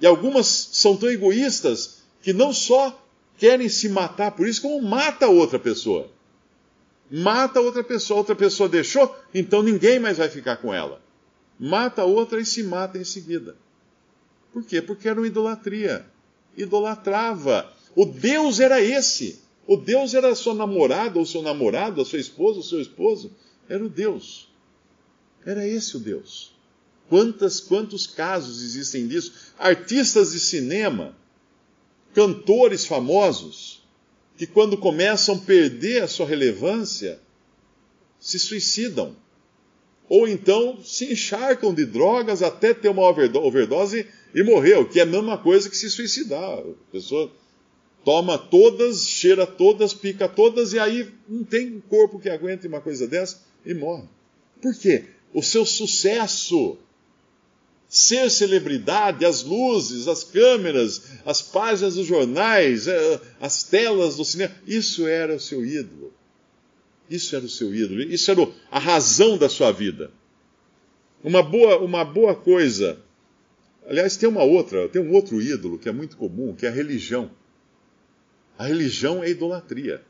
E 0.00 0.06
algumas 0.06 0.46
são 0.72 0.96
tão 0.96 1.10
egoístas 1.10 2.02
que 2.22 2.32
não 2.32 2.52
só 2.52 3.02
querem 3.38 3.68
se 3.68 3.88
matar 3.88 4.32
por 4.32 4.46
isso, 4.46 4.62
como 4.62 4.82
mata 4.82 5.28
outra 5.28 5.58
pessoa. 5.58 6.10
Mata 7.10 7.60
outra 7.60 7.84
pessoa, 7.84 8.18
outra 8.18 8.34
pessoa 8.34 8.68
deixou, 8.68 9.14
então 9.32 9.62
ninguém 9.62 9.98
mais 9.98 10.18
vai 10.18 10.28
ficar 10.28 10.56
com 10.56 10.74
ela. 10.74 11.00
Mata 11.58 12.04
outra 12.04 12.40
e 12.40 12.44
se 12.44 12.62
mata 12.62 12.98
em 12.98 13.04
seguida. 13.04 13.56
Por 14.52 14.64
quê? 14.64 14.80
Porque 14.80 15.08
era 15.08 15.20
uma 15.20 15.26
idolatria. 15.26 16.06
Idolatrava. 16.56 17.72
O 17.94 18.04
Deus 18.04 18.60
era 18.60 18.80
esse. 18.80 19.40
O 19.66 19.76
Deus 19.76 20.14
era 20.14 20.28
a 20.28 20.34
sua 20.34 20.54
namorada, 20.54 21.18
ou 21.18 21.26
seu 21.26 21.42
namorado, 21.42 22.00
a 22.00 22.04
sua 22.04 22.20
esposa, 22.20 22.60
o 22.60 22.62
seu 22.62 22.80
esposo. 22.80 23.32
Era 23.68 23.84
o 23.84 23.88
Deus. 23.88 24.48
Era 25.44 25.66
esse 25.66 25.96
o 25.96 26.00
Deus. 26.00 26.54
Quantas, 27.08 27.60
quantos 27.60 28.06
casos 28.06 28.62
existem 28.62 29.06
disso? 29.06 29.52
Artistas 29.58 30.32
de 30.32 30.40
cinema, 30.40 31.16
cantores 32.14 32.84
famosos, 32.84 33.82
que 34.36 34.46
quando 34.46 34.76
começam 34.76 35.36
a 35.36 35.38
perder 35.38 36.02
a 36.02 36.08
sua 36.08 36.26
relevância, 36.26 37.20
se 38.18 38.38
suicidam. 38.38 39.14
Ou 40.08 40.28
então 40.28 40.78
se 40.84 41.12
encharcam 41.12 41.74
de 41.74 41.84
drogas 41.84 42.42
até 42.42 42.72
ter 42.72 42.88
uma 42.88 43.02
overdose 43.02 44.06
e 44.34 44.42
morrer, 44.42 44.76
o 44.76 44.88
que 44.88 45.00
é 45.00 45.02
a 45.02 45.06
mesma 45.06 45.38
coisa 45.38 45.68
que 45.68 45.76
se 45.76 45.90
suicidar. 45.90 46.58
A 46.60 46.92
pessoa 46.92 47.30
toma 48.04 48.38
todas, 48.38 49.08
cheira 49.08 49.46
todas, 49.46 49.92
pica 49.92 50.28
todas 50.28 50.72
e 50.72 50.78
aí 50.78 51.10
não 51.28 51.42
tem 51.42 51.82
corpo 51.88 52.20
que 52.20 52.28
aguente 52.28 52.66
uma 52.68 52.80
coisa 52.80 53.08
dessa 53.08 53.40
e 53.64 53.74
morre. 53.74 54.04
Por 54.62 54.74
quê? 54.74 55.06
O 55.34 55.42
seu 55.42 55.66
sucesso, 55.66 56.78
ser 57.88 58.30
celebridade, 58.30 59.24
as 59.24 59.42
luzes, 59.42 60.06
as 60.06 60.22
câmeras, 60.22 61.02
as 61.24 61.42
páginas 61.42 61.96
dos 61.96 62.06
jornais, 62.06 62.86
eh, 62.86 63.20
as 63.40 63.64
telas 63.64 64.16
do 64.16 64.24
cinema, 64.24 64.54
isso 64.66 65.06
era 65.06 65.34
o 65.34 65.40
seu 65.40 65.64
ídolo. 65.64 66.12
Isso 67.08 67.36
era 67.36 67.44
o 67.44 67.48
seu 67.48 67.74
ídolo, 67.74 68.02
isso 68.02 68.30
era 68.30 68.48
a 68.70 68.78
razão 68.78 69.38
da 69.38 69.48
sua 69.48 69.70
vida. 69.70 70.10
Uma 71.22 71.42
boa, 71.42 71.78
uma 71.78 72.04
boa 72.04 72.34
coisa. 72.34 72.98
Aliás, 73.88 74.16
tem 74.16 74.28
uma 74.28 74.42
outra, 74.42 74.88
tem 74.88 75.00
um 75.00 75.12
outro 75.12 75.40
ídolo 75.40 75.78
que 75.78 75.88
é 75.88 75.92
muito 75.92 76.16
comum, 76.16 76.54
que 76.54 76.66
é 76.66 76.68
a 76.68 76.72
religião. 76.72 77.30
A 78.58 78.66
religião 78.66 79.22
é 79.22 79.30
idolatria. 79.30 80.02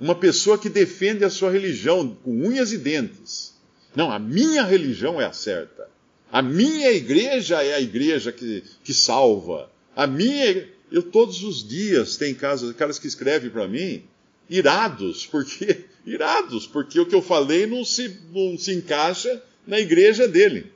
Uma 0.00 0.14
pessoa 0.14 0.58
que 0.58 0.68
defende 0.68 1.24
a 1.24 1.30
sua 1.30 1.50
religião 1.50 2.16
com 2.22 2.30
unhas 2.30 2.72
e 2.72 2.78
dentes. 2.78 3.54
Não, 3.94 4.10
a 4.10 4.18
minha 4.18 4.62
religião 4.62 5.20
é 5.20 5.26
a 5.26 5.32
certa. 5.32 5.88
A 6.30 6.40
minha 6.40 6.90
igreja 6.92 7.62
é 7.62 7.74
a 7.74 7.80
igreja 7.80 8.30
que, 8.30 8.62
que 8.84 8.94
salva. 8.94 9.70
A 9.96 10.06
minha. 10.06 10.68
Eu 10.92 11.02
todos 11.02 11.42
os 11.42 11.66
dias 11.66 12.16
tem 12.16 12.34
casos, 12.34 12.72
caras 12.74 12.98
que 12.98 13.06
escrevem 13.06 13.50
para 13.50 13.68
mim 13.68 14.04
irados, 14.50 15.24
porque 15.26 15.84
irados, 16.04 16.66
porque 16.66 16.98
o 16.98 17.06
que 17.06 17.14
eu 17.14 17.22
falei 17.22 17.66
não 17.66 17.84
se, 17.84 18.20
não 18.32 18.58
se 18.58 18.74
encaixa 18.74 19.40
na 19.66 19.78
igreja 19.78 20.26
dele. 20.26 20.72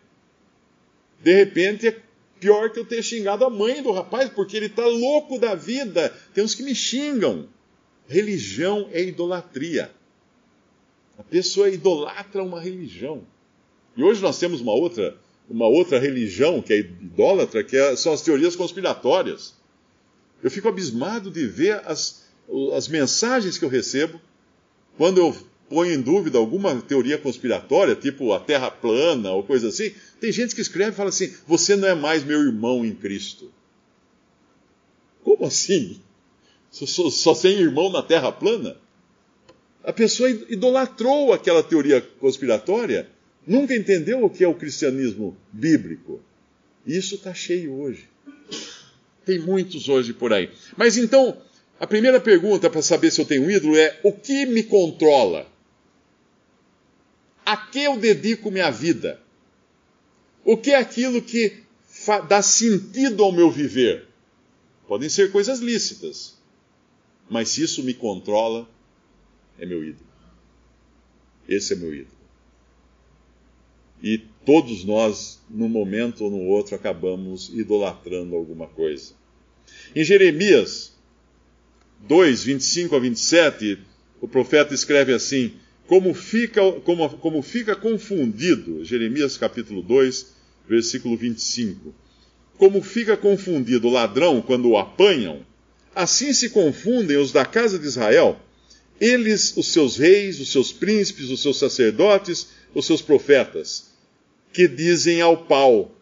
De 1.21 1.35
repente 1.35 1.89
é 1.89 2.01
pior 2.39 2.71
que 2.71 2.79
eu 2.79 2.85
ter 2.85 3.03
xingado 3.03 3.45
a 3.45 3.51
mãe 3.51 3.83
do 3.83 3.91
rapaz, 3.91 4.31
porque 4.31 4.57
ele 4.57 4.67
está 4.67 4.87
louco 4.87 5.39
da 5.39 5.55
vida. 5.55 6.15
Tem 6.33 6.45
uns 6.45 6.55
que 6.55 6.63
me 6.63 6.75
xingam. 6.75 7.49
Religião 8.07 8.89
é 8.93 9.03
idolatria. 9.03 9.91
A 11.19 11.23
pessoa 11.23 11.71
idolatra 11.71 12.43
uma 12.43 12.61
religião. 12.61 13.27
E 13.97 14.03
hoje 14.03 14.21
nós 14.21 14.39
temos 14.39 14.61
uma 14.61 14.75
outra, 14.75 15.17
uma 15.49 15.67
outra 15.67 15.99
religião 15.99 16.61
que 16.61 16.73
é 16.73 16.79
idólatra, 16.81 17.65
que 17.65 17.77
é, 17.77 17.97
são 17.97 18.13
as 18.13 18.21
teorias 18.21 18.55
conspiratórias. 18.55 19.55
Eu 20.43 20.51
fico 20.51 20.69
abismado 20.69 21.31
de 21.31 21.47
ver 21.47 21.81
as, 21.87 22.24
as 22.75 22.89
mensagens 22.89 23.59
que 23.59 23.65
eu 23.65 23.69
recebo 23.69 24.21
quando 24.97 25.19
eu 25.19 25.37
ponho 25.69 25.93
em 25.93 26.01
dúvida 26.01 26.39
alguma 26.39 26.81
teoria 26.81 27.19
conspiratória, 27.19 27.95
tipo 27.95 28.33
a 28.33 28.41
Terra 28.41 28.71
plana 28.71 29.33
ou 29.33 29.43
coisa 29.43 29.69
assim, 29.69 29.93
tem 30.21 30.31
gente 30.31 30.55
que 30.55 30.61
escreve 30.61 30.93
e 30.93 30.95
fala 30.95 31.09
assim: 31.09 31.35
Você 31.47 31.75
não 31.77 31.89
é 31.89 31.95
mais 31.95 32.25
meu 32.25 32.41
irmão 32.41 32.85
em 32.85 32.95
Cristo. 32.95 33.51
Como 35.23 35.47
assim? 35.47 36.01
Só, 36.71 37.11
só 37.11 37.35
sem 37.35 37.59
irmão 37.59 37.91
na 37.91 38.03
Terra 38.03 38.31
plana? 38.31 38.77
A 39.83 39.93
pessoa 39.93 40.31
idolatrou 40.31 41.33
aquela 41.33 41.63
teoria 41.63 42.01
conspiratória, 42.01 43.09
nunca 43.47 43.75
entendeu 43.75 44.25
o 44.25 44.31
que 44.31 44.43
é 44.43 44.49
o 44.49 44.55
cristianismo 44.55 45.37
bíblico. 45.53 46.21
Isso 46.87 47.17
está 47.17 47.35
cheio 47.35 47.75
hoje. 47.75 48.09
Tem 49.25 49.39
muitos 49.39 49.89
hoje 49.89 50.13
por 50.13 50.33
aí. 50.33 50.51
Mas 50.77 50.97
então, 50.97 51.37
a 51.79 51.87
primeira 51.87 52.21
pergunta 52.21 52.71
para 52.71 52.83
saber 52.83 53.11
se 53.11 53.21
eu 53.21 53.27
tenho 53.27 53.45
um 53.45 53.51
ídolo 53.51 53.77
é: 53.77 54.01
o 54.03 54.13
que 54.13 54.47
me 54.47 54.63
controla? 54.63 55.51
A 57.45 57.57
que 57.57 57.81
eu 57.81 57.99
dedico 57.99 58.51
minha 58.51 58.71
vida? 58.71 59.21
O 60.45 60.57
que 60.57 60.71
é 60.71 60.77
aquilo 60.77 61.21
que 61.21 61.63
dá 62.29 62.43
sentido 62.43 63.23
ao 63.23 63.33
meu 63.33 63.51
viver? 63.51 64.07
Podem 64.87 65.09
ser 65.09 65.33
coisas 65.33 65.61
lícitas, 65.61 66.39
mas 67.29 67.49
se 67.51 67.63
isso 67.63 67.83
me 67.83 67.95
controla, 67.95 68.69
é 69.59 69.67
meu 69.67 69.83
ídolo. 69.85 70.07
Esse 71.49 71.73
é 71.73 71.77
meu 71.77 71.95
ídolo. 71.95 72.15
E 74.03 74.19
todos 74.45 74.85
nós, 74.85 75.41
num 75.49 75.69
momento 75.69 76.25
ou 76.25 76.31
no 76.31 76.43
outro, 76.45 76.75
acabamos 76.75 77.49
idolatrando 77.49 78.35
alguma 78.37 78.67
coisa. 78.67 79.15
Em 79.97 80.05
Jeremias 80.05 80.94
2, 82.07 82.45
25 82.45 82.97
a 82.97 82.99
27, 82.99 83.79
o 84.21 84.29
profeta 84.29 84.75
escreve 84.75 85.13
assim: 85.13 85.53
como 85.87 86.13
fica, 86.13 86.61
como, 86.85 87.09
como 87.19 87.43
fica 87.43 87.75
confundido, 87.75 88.85
Jeremias 88.85 89.39
capítulo 89.39 89.83
2, 89.83 90.35
versículo 90.69 91.17
25. 91.17 91.95
Como 92.59 92.83
fica 92.83 93.17
confundido 93.17 93.89
o 93.89 93.91
ladrão 93.91 94.43
quando 94.43 94.69
o 94.69 94.79
apanham, 94.79 95.45
assim 95.95 96.33
se 96.33 96.51
confundem 96.51 97.17
os 97.17 97.33
da 97.33 97.45
casa 97.45 97.79
de 97.79 97.87
Israel, 97.87 98.39
eles, 99.01 99.57
os 99.57 99.69
seus 99.69 99.97
reis, 99.97 100.41
os 100.41 100.53
seus 100.53 100.73
príncipes, 100.73 101.31
os 101.31 101.41
seus 101.41 101.59
sacerdotes, 101.59 102.49
os 102.75 102.87
seus 102.87 103.01
profetas, 103.01 103.93
que 104.53 104.69
dizem 104.69 105.23
ao 105.23 105.39
pau: 105.47 105.95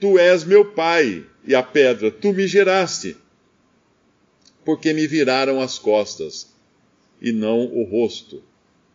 Tu 0.00 0.18
és 0.18 0.42
meu 0.44 0.64
pai, 0.64 1.24
e 1.46 1.54
a 1.54 1.62
pedra, 1.62 2.10
tu 2.10 2.32
me 2.32 2.48
geraste 2.48 3.16
porque 4.66 4.92
me 4.92 5.06
viraram 5.06 5.60
as 5.60 5.78
costas, 5.78 6.48
e 7.22 7.30
não 7.30 7.64
o 7.64 7.84
rosto. 7.84 8.42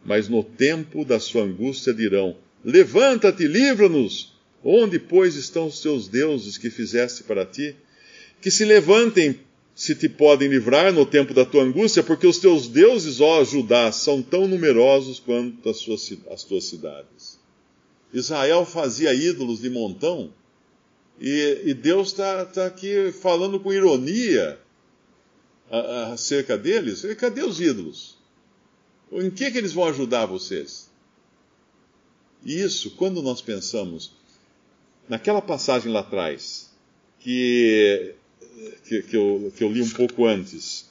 Mas 0.03 0.27
no 0.27 0.43
tempo 0.43 1.05
da 1.05 1.19
sua 1.19 1.43
angústia 1.43 1.93
dirão: 1.93 2.35
Levanta-te, 2.63 3.47
livra-nos! 3.47 4.33
Onde, 4.63 4.99
pois, 4.99 5.35
estão 5.35 5.67
os 5.67 5.81
teus 5.81 6.07
deuses 6.07 6.57
que 6.57 6.69
fizeste 6.69 7.23
para 7.23 7.45
ti? 7.45 7.75
Que 8.39 8.51
se 8.51 8.65
levantem, 8.65 9.39
se 9.73 9.95
te 9.95 10.07
podem 10.07 10.49
livrar 10.49 10.93
no 10.93 11.05
tempo 11.05 11.33
da 11.33 11.45
tua 11.45 11.63
angústia, 11.63 12.03
porque 12.03 12.27
os 12.27 12.37
teus 12.37 12.67
deuses, 12.67 13.21
ó 13.21 13.43
Judá, 13.43 13.91
são 13.91 14.21
tão 14.21 14.47
numerosos 14.47 15.19
quanto 15.19 15.67
as, 15.67 15.77
suas, 15.77 16.13
as 16.29 16.43
tuas 16.43 16.65
cidades. 16.65 17.39
Israel 18.13 18.65
fazia 18.65 19.13
ídolos 19.13 19.61
de 19.61 19.69
montão, 19.69 20.31
e, 21.19 21.61
e 21.65 21.73
Deus 21.73 22.09
está 22.09 22.45
tá 22.45 22.65
aqui 22.67 23.11
falando 23.11 23.59
com 23.59 23.73
ironia 23.73 24.59
acerca 26.11 26.57
deles, 26.57 27.03
cadê 27.17 27.43
os 27.43 27.61
ídolos? 27.61 28.17
Em 29.11 29.29
que, 29.29 29.49
que 29.51 29.57
eles 29.57 29.73
vão 29.73 29.85
ajudar 29.85 30.25
vocês? 30.25 30.89
E 32.43 32.59
isso, 32.59 32.91
quando 32.91 33.21
nós 33.21 33.41
pensamos 33.41 34.13
naquela 35.07 35.41
passagem 35.41 35.91
lá 35.91 35.99
atrás, 35.99 36.71
que, 37.19 38.15
que, 38.85 39.01
que, 39.03 39.15
eu, 39.15 39.53
que 39.55 39.63
eu 39.63 39.71
li 39.71 39.81
um 39.81 39.89
pouco 39.89 40.25
antes, 40.25 40.89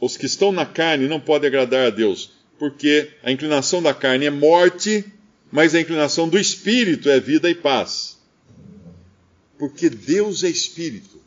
os 0.00 0.16
que 0.16 0.26
estão 0.26 0.52
na 0.52 0.66
carne 0.66 1.08
não 1.08 1.20
podem 1.20 1.48
agradar 1.48 1.86
a 1.86 1.90
Deus, 1.90 2.32
porque 2.58 3.10
a 3.22 3.32
inclinação 3.32 3.82
da 3.82 3.94
carne 3.94 4.26
é 4.26 4.30
morte, 4.30 5.04
mas 5.50 5.74
a 5.74 5.80
inclinação 5.80 6.28
do 6.28 6.38
espírito 6.38 7.08
é 7.08 7.18
vida 7.18 7.48
e 7.48 7.54
paz. 7.54 8.18
Porque 9.58 9.88
Deus 9.88 10.44
é 10.44 10.48
espírito. 10.48 11.20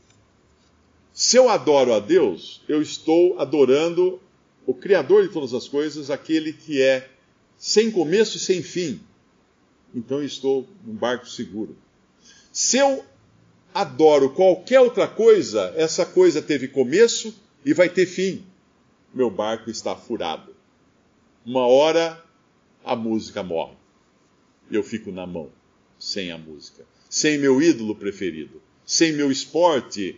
Se 1.13 1.38
eu 1.38 1.50
adoro 1.50 1.93
a 1.93 2.00
Deus, 2.00 2.62
eu 2.67 2.82
estou 2.82 3.39
adorando 3.39 4.19
o 4.65 4.74
Criador 4.74 5.28
de 5.28 5.34
todas 5.34 5.54
as 5.54 5.67
coisas, 5.67 6.10
aquele 6.10 6.54
que 6.54 6.82
é 6.82 7.10
sem 7.58 7.91
começo 7.91 8.38
e 8.38 8.39
sem 8.39 8.63
fim. 8.63 9.00
Então 9.93 10.19
eu 10.19 10.26
estou 10.26 10.67
num 10.86 10.93
barco 10.93 11.28
seguro. 11.28 11.76
Se 12.52 12.78
eu 12.78 13.04
adoro 13.74 14.32
qualquer 14.32 14.80
outra 14.80 15.08
coisa, 15.08 15.74
essa 15.76 16.06
coisa 16.06 16.41
teve 16.41 16.67
começo 16.67 17.34
e 17.65 17.74
vai 17.74 17.89
ter 17.89 18.06
fim. 18.06 18.43
Meu 19.13 19.30
barco 19.30 19.69
está 19.69 19.95
furado. 19.95 20.56
Uma 21.45 21.67
hora 21.67 22.24
a 22.84 22.95
música 22.95 23.43
morre. 23.43 23.76
Eu 24.71 24.84
fico 24.84 25.12
na 25.12 25.28
mão, 25.28 25.50
sem 26.00 26.32
a 26.32 26.38
música, 26.38 26.86
sem 27.10 27.38
meu 27.38 27.62
ídolo 27.62 27.95
preferido, 27.95 28.62
sem 28.86 29.12
meu 29.12 29.30
esporte 29.32 30.17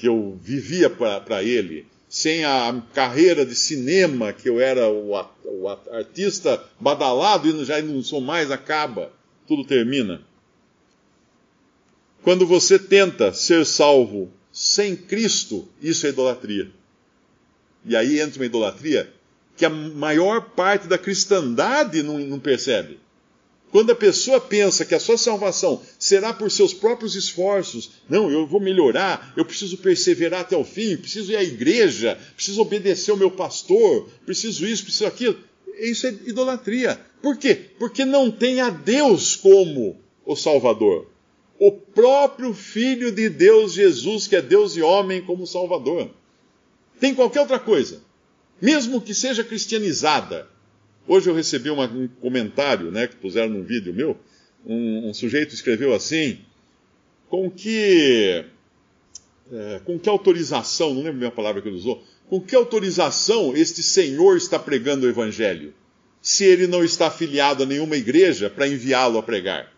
que 0.00 0.08
eu 0.08 0.38
vivia 0.42 0.88
para 0.88 1.42
ele, 1.42 1.86
sem 2.08 2.42
a 2.42 2.82
carreira 2.94 3.44
de 3.44 3.54
cinema 3.54 4.32
que 4.32 4.48
eu 4.48 4.58
era 4.58 4.88
o, 4.88 5.10
o 5.44 5.68
artista 5.92 6.64
badalado 6.80 7.46
e 7.46 7.64
já 7.66 7.82
não 7.82 8.02
sou 8.02 8.18
mais, 8.18 8.50
acaba, 8.50 9.12
tudo 9.46 9.62
termina. 9.62 10.22
Quando 12.22 12.46
você 12.46 12.78
tenta 12.78 13.30
ser 13.34 13.66
salvo 13.66 14.32
sem 14.50 14.96
Cristo, 14.96 15.68
isso 15.82 16.06
é 16.06 16.08
idolatria. 16.08 16.70
E 17.84 17.94
aí 17.94 18.20
entra 18.20 18.40
uma 18.40 18.46
idolatria 18.46 19.12
que 19.54 19.66
a 19.66 19.70
maior 19.70 20.40
parte 20.40 20.86
da 20.86 20.96
cristandade 20.96 22.02
não, 22.02 22.18
não 22.20 22.40
percebe. 22.40 22.98
Quando 23.70 23.92
a 23.92 23.94
pessoa 23.94 24.40
pensa 24.40 24.84
que 24.84 24.94
a 24.94 25.00
sua 25.00 25.16
salvação 25.16 25.80
será 25.98 26.32
por 26.32 26.50
seus 26.50 26.74
próprios 26.74 27.14
esforços, 27.14 27.90
não, 28.08 28.30
eu 28.30 28.46
vou 28.46 28.60
melhorar, 28.60 29.32
eu 29.36 29.44
preciso 29.44 29.78
perseverar 29.78 30.40
até 30.40 30.56
o 30.56 30.64
fim, 30.64 30.96
preciso 30.96 31.30
ir 31.32 31.36
à 31.36 31.42
igreja, 31.42 32.18
preciso 32.34 32.60
obedecer 32.60 33.12
ao 33.12 33.16
meu 33.16 33.30
pastor, 33.30 34.08
preciso 34.26 34.66
isso, 34.66 34.82
preciso 34.82 35.06
aquilo. 35.06 35.38
Isso 35.78 36.06
é 36.06 36.10
idolatria. 36.10 37.00
Por 37.22 37.36
quê? 37.36 37.54
Porque 37.78 38.04
não 38.04 38.30
tem 38.30 38.60
a 38.60 38.70
Deus 38.70 39.36
como 39.36 40.00
o 40.26 40.34
Salvador. 40.34 41.06
O 41.58 41.70
próprio 41.70 42.52
Filho 42.52 43.12
de 43.12 43.28
Deus, 43.28 43.74
Jesus, 43.74 44.26
que 44.26 44.34
é 44.34 44.42
Deus 44.42 44.76
e 44.76 44.82
homem, 44.82 45.22
como 45.22 45.46
Salvador. 45.46 46.10
Tem 46.98 47.14
qualquer 47.14 47.40
outra 47.40 47.58
coisa, 47.58 48.02
mesmo 48.60 49.00
que 49.00 49.14
seja 49.14 49.44
cristianizada. 49.44 50.48
Hoje 51.06 51.28
eu 51.28 51.34
recebi 51.34 51.70
uma, 51.70 51.86
um 51.86 52.08
comentário, 52.08 52.90
né, 52.90 53.06
que 53.06 53.16
puseram 53.16 53.50
num 53.50 53.64
vídeo 53.64 53.92
meu. 53.92 54.16
Um, 54.64 55.08
um 55.08 55.14
sujeito 55.14 55.54
escreveu 55.54 55.94
assim: 55.94 56.38
com 57.28 57.50
que, 57.50 58.44
é, 59.52 59.80
com 59.84 59.98
que 59.98 60.08
autorização, 60.08 60.92
não 60.92 61.02
lembro 61.02 61.20
bem 61.20 61.28
a 61.28 61.32
palavra 61.32 61.62
que 61.62 61.68
ele 61.68 61.76
usou, 61.76 62.04
com 62.28 62.40
que 62.40 62.54
autorização 62.54 63.56
este 63.56 63.82
senhor 63.82 64.36
está 64.36 64.58
pregando 64.58 65.06
o 65.06 65.08
evangelho? 65.08 65.72
Se 66.20 66.44
ele 66.44 66.66
não 66.66 66.84
está 66.84 67.06
afiliado 67.06 67.62
a 67.62 67.66
nenhuma 67.66 67.96
igreja 67.96 68.50
para 68.50 68.68
enviá-lo 68.68 69.18
a 69.18 69.22
pregar? 69.22 69.72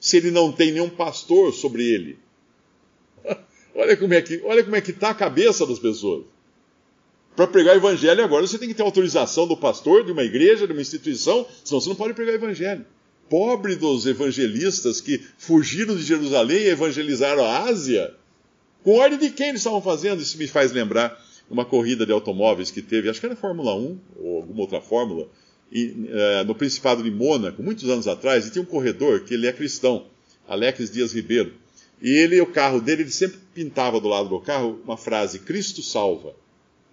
Se 0.00 0.16
ele 0.16 0.30
não 0.30 0.50
tem 0.50 0.72
nenhum 0.72 0.90
pastor 0.90 1.52
sobre 1.54 1.84
ele? 1.84 2.18
olha 3.74 3.96
como 3.96 4.12
é 4.12 4.20
que 4.20 4.40
olha 4.44 4.64
como 4.64 4.74
é 4.74 4.80
que 4.80 4.90
está 4.90 5.10
a 5.10 5.14
cabeça 5.14 5.64
das 5.64 5.78
pessoas. 5.78 6.24
Para 7.38 7.46
pregar 7.46 7.76
evangelho 7.76 8.24
agora 8.24 8.44
você 8.44 8.58
tem 8.58 8.66
que 8.66 8.74
ter 8.74 8.82
autorização 8.82 9.46
do 9.46 9.56
pastor, 9.56 10.04
de 10.04 10.10
uma 10.10 10.24
igreja, 10.24 10.66
de 10.66 10.72
uma 10.72 10.82
instituição, 10.82 11.46
senão 11.62 11.80
você 11.80 11.88
não 11.88 11.94
pode 11.94 12.12
pregar 12.12 12.34
evangelho. 12.34 12.84
Pobre 13.30 13.76
dos 13.76 14.06
evangelistas 14.06 15.00
que 15.00 15.22
fugiram 15.38 15.94
de 15.94 16.02
Jerusalém 16.02 16.62
e 16.62 16.70
evangelizaram 16.70 17.44
a 17.44 17.58
Ásia. 17.68 18.12
Com 18.82 18.96
ordem 18.96 19.20
de 19.20 19.30
quem 19.30 19.50
eles 19.50 19.60
estavam 19.60 19.80
fazendo? 19.80 20.20
Isso 20.20 20.36
me 20.36 20.48
faz 20.48 20.72
lembrar 20.72 21.16
uma 21.48 21.64
corrida 21.64 22.04
de 22.04 22.10
automóveis 22.10 22.72
que 22.72 22.82
teve, 22.82 23.08
acho 23.08 23.20
que 23.20 23.26
era 23.26 23.36
Fórmula 23.36 23.72
1 23.72 23.98
ou 24.16 24.36
alguma 24.38 24.62
outra 24.62 24.80
fórmula, 24.80 25.28
e, 25.70 26.08
é, 26.08 26.42
no 26.42 26.56
Principado 26.56 27.04
de 27.04 27.10
Mônaco, 27.12 27.62
muitos 27.62 27.88
anos 27.88 28.08
atrás, 28.08 28.48
e 28.48 28.50
tinha 28.50 28.62
um 28.62 28.66
corredor 28.66 29.20
que 29.20 29.34
ele 29.34 29.46
é 29.46 29.52
cristão, 29.52 30.06
Alex 30.48 30.90
Dias 30.90 31.12
Ribeiro. 31.12 31.52
E 32.02 32.10
ele, 32.10 32.40
o 32.40 32.46
carro 32.46 32.80
dele, 32.80 33.02
ele 33.02 33.12
sempre 33.12 33.38
pintava 33.54 34.00
do 34.00 34.08
lado 34.08 34.28
do 34.28 34.40
carro 34.40 34.80
uma 34.84 34.96
frase: 34.96 35.38
Cristo 35.38 35.84
salva. 35.84 36.34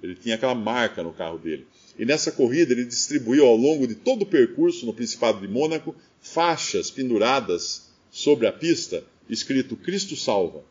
Ele 0.06 0.16
tinha 0.16 0.36
aquela 0.36 0.54
marca 0.54 1.02
no 1.02 1.12
carro 1.12 1.40
dele. 1.40 1.66
E 1.98 2.06
nessa 2.06 2.32
corrida 2.32 2.74
ele 2.74 2.86
distribuiu 2.86 3.46
ao 3.46 3.56
longo 3.56 3.88
de 3.88 3.96
todo 3.96 4.22
o 4.22 4.26
percurso 4.26 4.86
no 4.86 4.94
Principado 4.94 5.40
de 5.40 5.48
Mônaco 5.48 5.96
faixas 6.22 6.92
penduradas 6.92 7.92
sobre 8.12 8.46
a 8.48 8.52
pista, 8.52 9.04
escrito 9.30 9.76
Cristo 9.76 10.16
salva. 10.16 10.64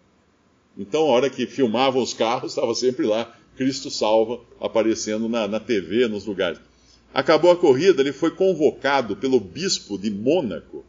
Então, 0.79 1.03
a 1.03 1.07
hora 1.07 1.31
que 1.31 1.47
filmavam 1.47 2.03
os 2.03 2.15
carros, 2.15 2.53
estava 2.53 2.75
sempre 2.75 3.07
lá 3.07 3.37
Cristo 3.57 3.91
salva 3.91 4.41
aparecendo 4.61 5.29
na, 5.29 5.47
na 5.47 5.61
TV, 5.61 6.09
nos 6.09 6.25
lugares. 6.25 6.59
Acabou 7.13 7.51
a 7.51 7.57
corrida, 7.57 8.03
ele 8.03 8.13
foi 8.13 8.33
convocado 8.33 9.17
pelo 9.17 9.39
bispo 9.39 9.97
de 9.97 10.11
Mônaco 10.11 10.85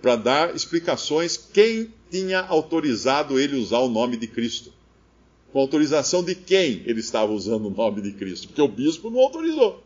para 0.00 0.16
dar 0.16 0.54
explicações 0.54 1.36
quem 1.36 1.92
tinha 2.10 2.40
autorizado 2.40 3.38
ele 3.38 3.56
usar 3.56 3.78
o 3.78 3.88
nome 3.88 4.16
de 4.16 4.26
Cristo. 4.26 4.72
Com 5.52 5.60
autorização 5.60 6.22
de 6.22 6.34
quem 6.34 6.82
ele 6.84 7.00
estava 7.00 7.32
usando 7.32 7.66
o 7.66 7.70
nome 7.70 8.02
de 8.02 8.12
Cristo? 8.12 8.48
Porque 8.48 8.60
o 8.60 8.68
bispo 8.68 9.10
não 9.10 9.20
autorizou. 9.20 9.82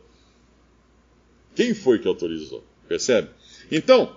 Quem 1.55 1.73
foi 1.73 1.99
que 1.99 2.07
autorizou? 2.07 2.63
Percebe? 2.87 3.29
Então, 3.71 4.15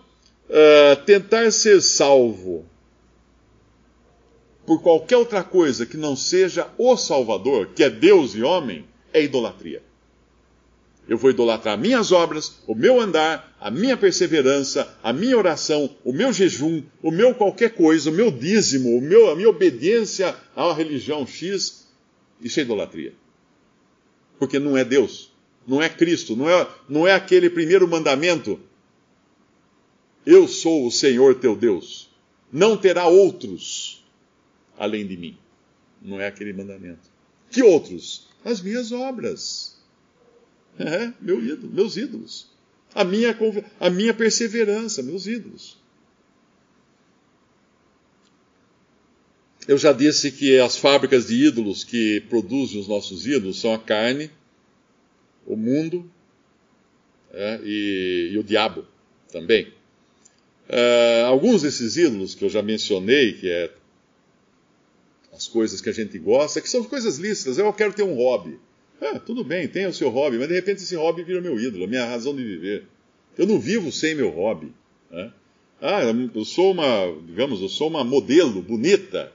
uh, 0.49 1.05
tentar 1.05 1.51
ser 1.53 1.81
salvo 1.81 2.65
por 4.67 4.83
qualquer 4.83 5.17
outra 5.17 5.45
coisa 5.45 5.87
que 5.87 5.97
não 5.97 6.17
seja 6.17 6.69
o 6.77 6.97
Salvador, 6.97 7.69
que 7.69 7.85
é 7.85 7.91
Deus 7.91 8.35
e 8.35 8.43
homem, 8.43 8.85
é 9.13 9.23
idolatria. 9.23 9.83
Eu 11.09 11.17
vou 11.17 11.31
idolatrar 11.31 11.79
minhas 11.79 12.11
obras, 12.11 12.59
o 12.67 12.75
meu 12.75 13.01
andar, 13.01 13.57
a 13.61 13.71
minha 13.71 13.97
perseverança, 13.97 14.93
a 15.03 15.13
minha 15.13 15.39
oração, 15.39 15.95
o 16.05 16.13
meu 16.13 16.33
jejum, 16.33 16.83
o 17.01 17.13
meu 17.13 17.33
qualquer 17.33 17.75
coisa, 17.75 18.11
o 18.11 18.13
meu 18.13 18.31
dízimo, 18.31 18.97
o 18.97 19.01
meu, 19.01 19.31
a 19.31 19.37
minha 19.37 19.49
obediência 19.49 20.37
uma 20.57 20.75
religião 20.75 21.25
X. 21.25 21.87
Isso 22.41 22.59
é 22.59 22.65
idolatria. 22.65 23.15
Porque 24.39 24.59
não 24.59 24.77
é 24.77 24.85
Deus, 24.85 25.33
não 25.67 25.81
é 25.81 25.89
Cristo, 25.89 26.35
não 26.35 26.51
é, 26.51 26.69
não 26.89 27.07
é 27.07 27.13
aquele 27.13 27.49
primeiro 27.49 27.87
mandamento. 27.87 28.59
Eu 30.25 30.49
sou 30.49 30.87
o 30.87 30.91
Senhor 30.91 31.37
teu 31.37 31.55
Deus. 31.55 32.11
Não 32.53 32.77
terá 32.77 33.07
outros 33.07 34.05
além 34.77 35.07
de 35.07 35.17
mim. 35.17 35.39
Não 36.03 36.21
é 36.21 36.27
aquele 36.27 36.53
mandamento. 36.53 37.09
Que 37.51 37.63
outros? 37.63 38.29
As 38.45 38.61
minhas 38.61 38.91
obras. 38.91 39.76
É, 40.79 41.13
meu 41.21 41.43
ídolo, 41.43 41.73
meus 41.73 41.97
ídolos. 41.97 42.51
A 42.95 43.05
minha, 43.05 43.37
a 43.81 43.91
minha 43.91 44.15
perseverança, 44.15 45.03
meus 45.03 45.27
ídolos. 45.27 45.79
Eu 49.67 49.77
já 49.77 49.93
disse 49.93 50.31
que 50.31 50.59
as 50.59 50.77
fábricas 50.77 51.27
de 51.27 51.47
ídolos 51.47 51.83
que 51.83 52.21
produzem 52.29 52.81
os 52.81 52.87
nossos 52.87 53.27
ídolos 53.27 53.61
são 53.61 53.75
a 53.75 53.79
carne, 53.79 54.31
o 55.45 55.57
mundo 55.57 56.09
é, 57.33 57.61
e, 57.65 58.31
e, 58.33 58.39
o 58.39 58.45
diabo 58.45 58.87
também. 59.31 59.73
É, 60.69 61.23
alguns 61.27 61.63
desses 61.63 61.97
ídolos 61.97 62.35
que 62.35 62.45
eu 62.45 62.49
já 62.49 62.63
mencionei, 62.63 63.33
que 63.35 63.51
é 63.51 63.73
as 65.33 65.49
coisas 65.49 65.81
que 65.81 65.89
a 65.89 65.93
gente 65.93 66.19
gosta, 66.19 66.61
que 66.61 66.69
são 66.69 66.85
coisas 66.85 67.19
lícitas. 67.19 67.59
Eu 67.59 67.73
quero 67.73 67.93
ter 67.93 68.05
um 68.05 68.15
hobby. 68.15 68.59
Ah, 69.01 69.19
tudo 69.19 69.45
bem, 69.45 69.69
tenha 69.69 69.89
o 69.89 69.93
seu 69.93 70.09
hobby, 70.09 70.39
mas 70.39 70.49
de 70.49 70.55
repente 70.55 70.83
esse 70.83 70.97
hobby 70.97 71.23
vira 71.23 71.41
meu 71.41 71.59
ídolo, 71.61 71.85
a 71.85 71.87
minha 71.87 72.07
razão 72.07 72.35
de 72.35 72.43
viver. 72.43 72.85
Eu 73.37 73.47
não 73.47 73.61
vivo 73.61 73.93
sem 73.93 74.15
meu 74.15 74.31
hobby. 74.31 74.73
Né? 75.11 75.33
Ah, 75.81 76.01
eu 76.03 76.45
sou 76.45 76.73
uma, 76.73 77.15
digamos, 77.27 77.61
eu 77.61 77.69
sou 77.69 77.89
uma 77.89 78.03
modelo 78.03 78.63
bonita. 78.63 79.33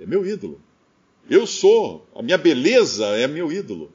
É 0.00 0.06
meu 0.06 0.24
ídolo. 0.24 0.60
Eu 1.28 1.46
sou, 1.46 2.06
a 2.14 2.22
minha 2.22 2.38
beleza 2.38 3.06
é 3.16 3.26
meu 3.26 3.50
ídolo. 3.50 3.92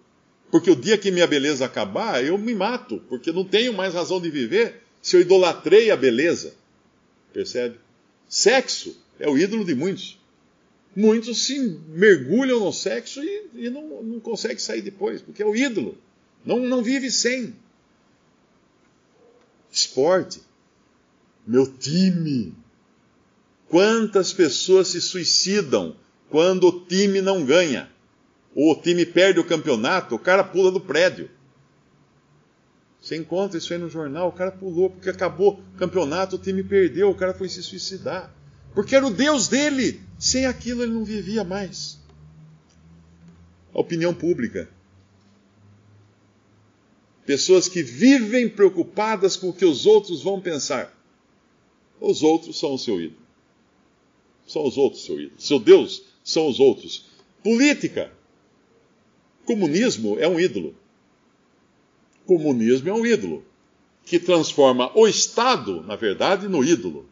Porque 0.52 0.70
o 0.70 0.76
dia 0.76 0.98
que 0.98 1.10
minha 1.10 1.26
beleza 1.26 1.66
acabar, 1.66 2.24
eu 2.24 2.38
me 2.38 2.54
mato, 2.54 3.02
porque 3.10 3.32
não 3.32 3.46
tenho 3.46 3.74
mais 3.74 3.94
razão 3.94 4.22
de 4.22 4.30
viver 4.30 4.82
se 5.02 5.16
eu 5.16 5.22
idolatrei 5.22 5.90
a 5.90 5.96
beleza. 5.96 6.54
Percebe? 7.32 7.78
Sexo 8.28 8.96
é 9.20 9.28
o 9.30 9.38
ídolo 9.38 9.64
de 9.64 9.74
muitos 9.74 10.20
muitos 10.96 11.46
se 11.46 11.60
mergulham 11.88 12.60
no 12.60 12.72
sexo 12.72 13.22
e, 13.24 13.50
e 13.56 13.70
não, 13.70 14.04
não 14.04 14.20
conseguem 14.20 14.60
sair 14.60 14.82
depois, 14.82 15.22
porque 15.22 15.42
é 15.42 15.46
o 15.46 15.56
ídolo. 15.56 15.98
Não, 16.46 16.60
não 16.60 16.84
vive 16.84 17.10
sem. 17.10 17.56
Esporte. 19.72 20.42
Meu 21.46 21.66
time. 21.66 22.56
Quantas 23.68 24.32
pessoas 24.32 24.90
se 24.90 25.02
suicidam 25.02 25.96
quando 26.30 26.68
o 26.68 26.86
time 26.86 27.22
não 27.22 27.44
ganha? 27.44 27.90
Ou 28.56 28.74
o 28.74 28.82
time 28.82 29.06
perde 29.06 29.40
o 29.40 29.44
campeonato, 29.44 30.14
o 30.14 30.20
cara 30.20 30.44
pula 30.44 30.72
do 30.72 30.80
prédio. 30.80 31.30
Você 33.02 33.18
encontra 33.18 33.58
isso 33.58 33.74
aí 33.74 33.80
no 33.80 33.90
jornal, 33.90 34.30
o 34.30 34.32
cara 34.32 34.52
pulou 34.52 34.90
porque 34.90 35.10
acabou 35.10 35.60
o 35.60 35.78
campeonato, 35.78 36.36
o 36.36 36.40
time 36.40 36.64
perdeu, 36.64 37.10
o 37.10 37.16
cara 37.16 37.34
foi 37.34 37.50
se 37.50 37.62
suicidar. 37.64 38.34
Porque 38.74 38.96
era 38.96 39.06
o 39.06 39.12
Deus 39.12 39.48
dele. 39.48 40.02
Sem 40.18 40.46
aquilo 40.46 40.84
ele 40.84 40.94
não 40.94 41.04
vivia 41.04 41.44
mais. 41.44 42.00
A 43.74 43.80
opinião 43.80 44.14
pública. 44.14 44.70
Pessoas 47.26 47.68
que 47.68 47.84
vivem 47.84 48.50
preocupadas 48.50 49.36
com 49.36 49.50
o 49.50 49.54
que 49.54 49.66
os 49.66 49.86
outros 49.86 50.22
vão 50.24 50.40
pensar. 50.40 50.94
Os 52.00 52.22
outros 52.24 52.60
são 52.60 52.74
o 52.74 52.80
seu 52.80 53.00
ídolo. 53.00 53.22
São 54.48 54.66
os 54.66 54.78
outros 54.78 55.06
seu 55.06 55.20
ídolo. 55.20 55.40
Seu 55.40 55.60
Deus 55.60 56.04
são 56.24 56.48
os 56.48 56.60
outros. 56.60 57.06
Política. 57.44 58.12
Comunismo 59.46 60.18
é 60.20 60.28
um 60.28 60.40
ídolo. 60.40 60.76
Comunismo 62.26 62.90
é 62.90 62.94
um 62.94 63.06
ídolo 63.06 63.44
que 64.06 64.20
transforma 64.20 64.92
o 64.98 65.08
Estado, 65.08 65.82
na 65.84 65.96
verdade, 65.96 66.48
no 66.48 66.64
ídolo. 66.64 67.10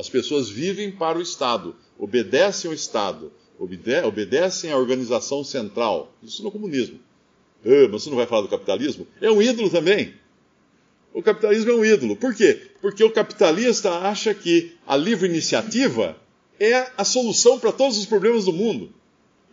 As 0.00 0.08
pessoas 0.08 0.48
vivem 0.48 0.90
para 0.90 1.18
o 1.18 1.20
Estado, 1.20 1.76
obedecem 1.98 2.70
ao 2.70 2.74
Estado, 2.74 3.30
obede 3.58 4.02
obedecem 4.02 4.72
à 4.72 4.76
organização 4.78 5.44
central. 5.44 6.10
Isso 6.22 6.42
no 6.42 6.50
comunismo. 6.50 6.98
Ah, 7.62 7.86
mas 7.90 8.02
você 8.02 8.08
não 8.08 8.16
vai 8.16 8.26
falar 8.26 8.40
do 8.40 8.48
capitalismo? 8.48 9.06
É 9.20 9.30
um 9.30 9.42
ídolo 9.42 9.68
também. 9.68 10.14
O 11.12 11.22
capitalismo 11.22 11.72
é 11.72 11.74
um 11.74 11.84
ídolo. 11.84 12.16
Por 12.16 12.34
quê? 12.34 12.70
Porque 12.80 13.04
o 13.04 13.10
capitalista 13.10 13.90
acha 13.90 14.32
que 14.32 14.72
a 14.86 14.96
livre 14.96 15.28
iniciativa 15.28 16.16
é 16.58 16.90
a 16.96 17.04
solução 17.04 17.58
para 17.58 17.70
todos 17.70 17.98
os 17.98 18.06
problemas 18.06 18.46
do 18.46 18.54
mundo. 18.54 18.90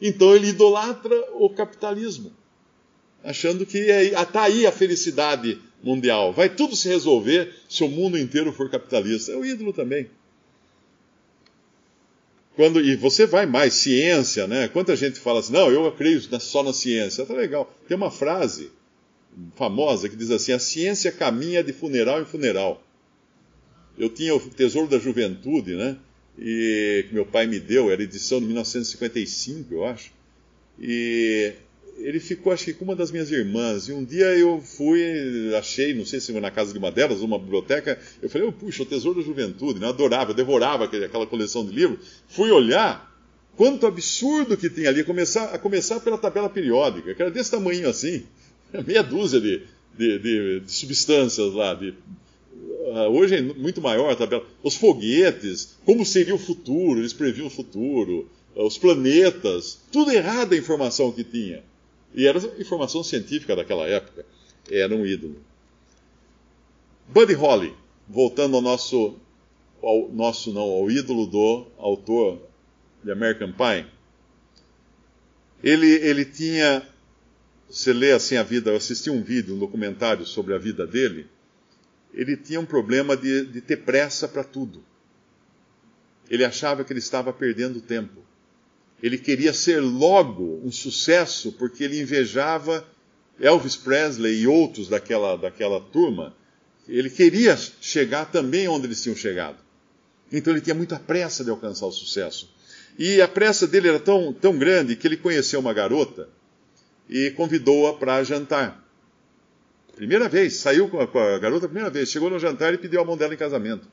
Então 0.01 0.33
ele 0.33 0.47
idolatra 0.47 1.13
o 1.33 1.49
capitalismo, 1.49 2.31
achando 3.21 3.65
que 3.65 3.79
está 3.79 4.21
é, 4.21 4.25
tá 4.25 4.43
aí 4.43 4.65
a 4.65 4.71
felicidade 4.71 5.59
mundial. 5.83 6.31
Vai 6.31 6.47
tudo 6.47 6.73
se 6.73 6.87
resolver 6.87 7.53
se 7.67 7.83
o 7.83 7.89
mundo 7.89 8.17
inteiro 8.17 8.53
for 8.53 8.69
capitalista. 8.69 9.33
É 9.33 9.35
o 9.35 9.45
ídolo 9.45 9.73
também. 9.73 10.09
Quando, 12.57 12.81
e 12.81 12.95
você 12.95 13.27
vai 13.27 13.45
mais, 13.45 13.75
ciência, 13.75 14.47
né? 14.47 14.67
Quanta 14.67 14.95
gente 14.95 15.19
fala 15.19 15.41
assim, 15.41 15.53
não, 15.53 15.69
eu 15.69 15.91
creio 15.91 16.19
só 16.39 16.63
na 16.63 16.73
ciência. 16.73 17.23
Tá 17.23 17.35
legal. 17.35 17.71
Tem 17.87 17.95
uma 17.95 18.09
frase 18.09 18.71
famosa 19.55 20.09
que 20.09 20.15
diz 20.15 20.31
assim: 20.31 20.53
a 20.53 20.57
ciência 20.57 21.11
caminha 21.11 21.63
de 21.63 21.71
funeral 21.71 22.19
em 22.19 22.25
funeral. 22.25 22.83
Eu 23.95 24.09
tinha 24.09 24.33
o 24.35 24.39
Tesouro 24.39 24.89
da 24.89 24.97
Juventude, 24.97 25.75
né? 25.75 25.97
E, 26.35 27.05
que 27.07 27.13
meu 27.13 27.27
pai 27.27 27.45
me 27.45 27.59
deu, 27.59 27.91
era 27.91 28.01
edição 28.01 28.39
de 28.39 28.47
1955, 28.47 29.75
eu 29.75 29.85
acho. 29.85 30.11
E 30.79 31.53
ele 31.97 32.19
ficou, 32.19 32.53
acho 32.53 32.65
que, 32.65 32.73
com 32.73 32.85
uma 32.85 32.95
das 32.95 33.11
minhas 33.11 33.31
irmãs. 33.31 33.87
E 33.87 33.91
um 33.91 34.03
dia 34.03 34.25
eu 34.37 34.61
fui, 34.61 35.01
achei, 35.57 35.93
não 35.93 36.05
sei 36.05 36.19
se 36.19 36.31
foi 36.31 36.39
na 36.39 36.51
casa 36.51 36.71
de 36.71 36.77
uma 36.77 36.91
delas, 36.91 37.21
uma 37.21 37.39
biblioteca. 37.39 37.99
Eu 38.21 38.29
falei, 38.29 38.47
oh, 38.47 38.51
puxa, 38.51 38.83
o 38.83 38.85
Tesouro 38.85 39.19
da 39.19 39.25
Juventude. 39.25 39.79
Né? 39.79 39.87
Adorava, 39.87 40.31
eu 40.31 40.35
devorava 40.35 40.85
aquela 40.85 41.25
coleção 41.25 41.65
de 41.65 41.73
livros. 41.73 41.99
Fui 42.27 42.51
olhar, 42.51 43.11
quanto 43.55 43.87
absurdo 43.87 44.55
que 44.55 44.69
tem 44.69 44.87
ali, 44.87 45.03
começar, 45.03 45.45
a 45.45 45.57
começar 45.57 45.99
pela 45.99 46.17
tabela 46.17 46.49
periódica, 46.49 47.13
que 47.13 47.21
era 47.21 47.31
desse 47.31 47.51
tamanho 47.51 47.89
assim, 47.89 48.23
meia 48.85 49.01
dúzia 49.01 49.41
de, 49.41 49.63
de, 49.97 50.19
de, 50.19 50.59
de 50.61 50.71
substâncias 50.71 51.53
lá, 51.53 51.73
de 51.73 51.93
Uh, 52.87 53.11
hoje 53.11 53.35
é 53.35 53.41
muito 53.41 53.81
maior 53.81 54.09
a 54.09 54.15
tabela. 54.15 54.45
Os 54.63 54.75
foguetes, 54.75 55.77
como 55.83 56.05
seria 56.05 56.33
o 56.33 56.39
futuro, 56.39 57.01
eles 57.01 57.11
previam 57.11 57.47
o 57.47 57.49
futuro, 57.49 58.29
os 58.55 58.77
planetas, 58.77 59.79
tudo 59.91 60.11
errado 60.11 60.53
a 60.53 60.57
informação 60.57 61.11
que 61.11 61.23
tinha. 61.23 61.63
E 62.17 62.25
era 62.25 62.39
informação 62.59 63.03
científica 63.03 63.55
daquela 63.55 63.87
época. 63.87 64.25
Era 64.71 64.95
um 64.95 65.05
ídolo. 65.05 65.39
Buddy 67.07 67.33
Holly, 67.33 67.75
voltando 68.09 68.55
ao 68.55 68.61
nosso, 68.61 69.19
ao 69.83 70.09
nosso 70.11 70.51
não, 70.51 70.63
ao 70.63 70.89
ídolo 70.89 71.27
do 71.27 71.67
autor 71.77 72.41
de 73.03 73.11
American 73.11 73.51
Pie. 73.51 73.85
Ele, 75.63 75.87
ele 75.87 76.25
tinha, 76.25 76.81
você 77.69 77.93
lê 77.93 78.11
assim 78.11 78.35
a 78.35 78.41
vida, 78.41 78.71
eu 78.71 78.77
assisti 78.77 79.11
um 79.11 79.21
vídeo, 79.21 79.53
um 79.53 79.59
documentário 79.59 80.25
sobre 80.25 80.55
a 80.55 80.57
vida 80.57 80.87
dele, 80.87 81.27
ele 82.11 82.35
tinha 82.35 82.59
um 82.59 82.65
problema 82.65 83.15
de, 83.15 83.45
de 83.45 83.61
ter 83.61 83.77
pressa 83.77 84.27
para 84.27 84.43
tudo. 84.43 84.83
Ele 86.27 86.43
achava 86.43 86.83
que 86.83 86.91
ele 86.91 86.99
estava 86.99 87.31
perdendo 87.31 87.79
tempo. 87.79 88.25
Ele 89.01 89.17
queria 89.17 89.53
ser 89.53 89.79
logo 89.79 90.61
um 90.63 90.71
sucesso 90.71 91.51
porque 91.51 91.83
ele 91.83 92.01
invejava 92.01 92.85
Elvis 93.39 93.75
Presley 93.75 94.41
e 94.41 94.47
outros 94.47 94.87
daquela, 94.89 95.35
daquela 95.35 95.79
turma. 95.79 96.35
Ele 96.87 97.09
queria 97.09 97.55
chegar 97.79 98.25
também 98.25 98.67
onde 98.67 98.87
eles 98.87 99.01
tinham 99.01 99.15
chegado. 99.15 99.57
Então 100.31 100.51
ele 100.51 100.61
tinha 100.61 100.75
muita 100.75 100.97
pressa 100.97 101.43
de 101.43 101.49
alcançar 101.49 101.85
o 101.85 101.91
sucesso. 101.91 102.53
E 102.97 103.21
a 103.21 103.27
pressa 103.27 103.67
dele 103.67 103.89
era 103.89 103.99
tão, 103.99 104.33
tão 104.33 104.57
grande 104.57 104.95
que 104.95 105.07
ele 105.07 105.17
conheceu 105.17 105.59
uma 105.59 105.73
garota 105.73 106.29
e 107.07 107.29
convidou-a 107.31 107.93
para 107.93 108.23
jantar. 108.23 108.83
Primeira 109.95 110.27
vez, 110.27 110.57
saiu 110.57 110.89
com 110.89 110.99
a, 110.99 111.07
com 111.07 111.19
a 111.19 111.37
garota 111.39 111.67
primeira 111.67 111.89
vez, 111.89 112.09
chegou 112.09 112.29
no 112.29 112.39
jantar 112.39 112.73
e 112.73 112.77
pediu 112.77 113.01
a 113.01 113.05
mão 113.05 113.15
dela 113.15 113.33
em 113.33 113.37
casamento. 113.37 113.87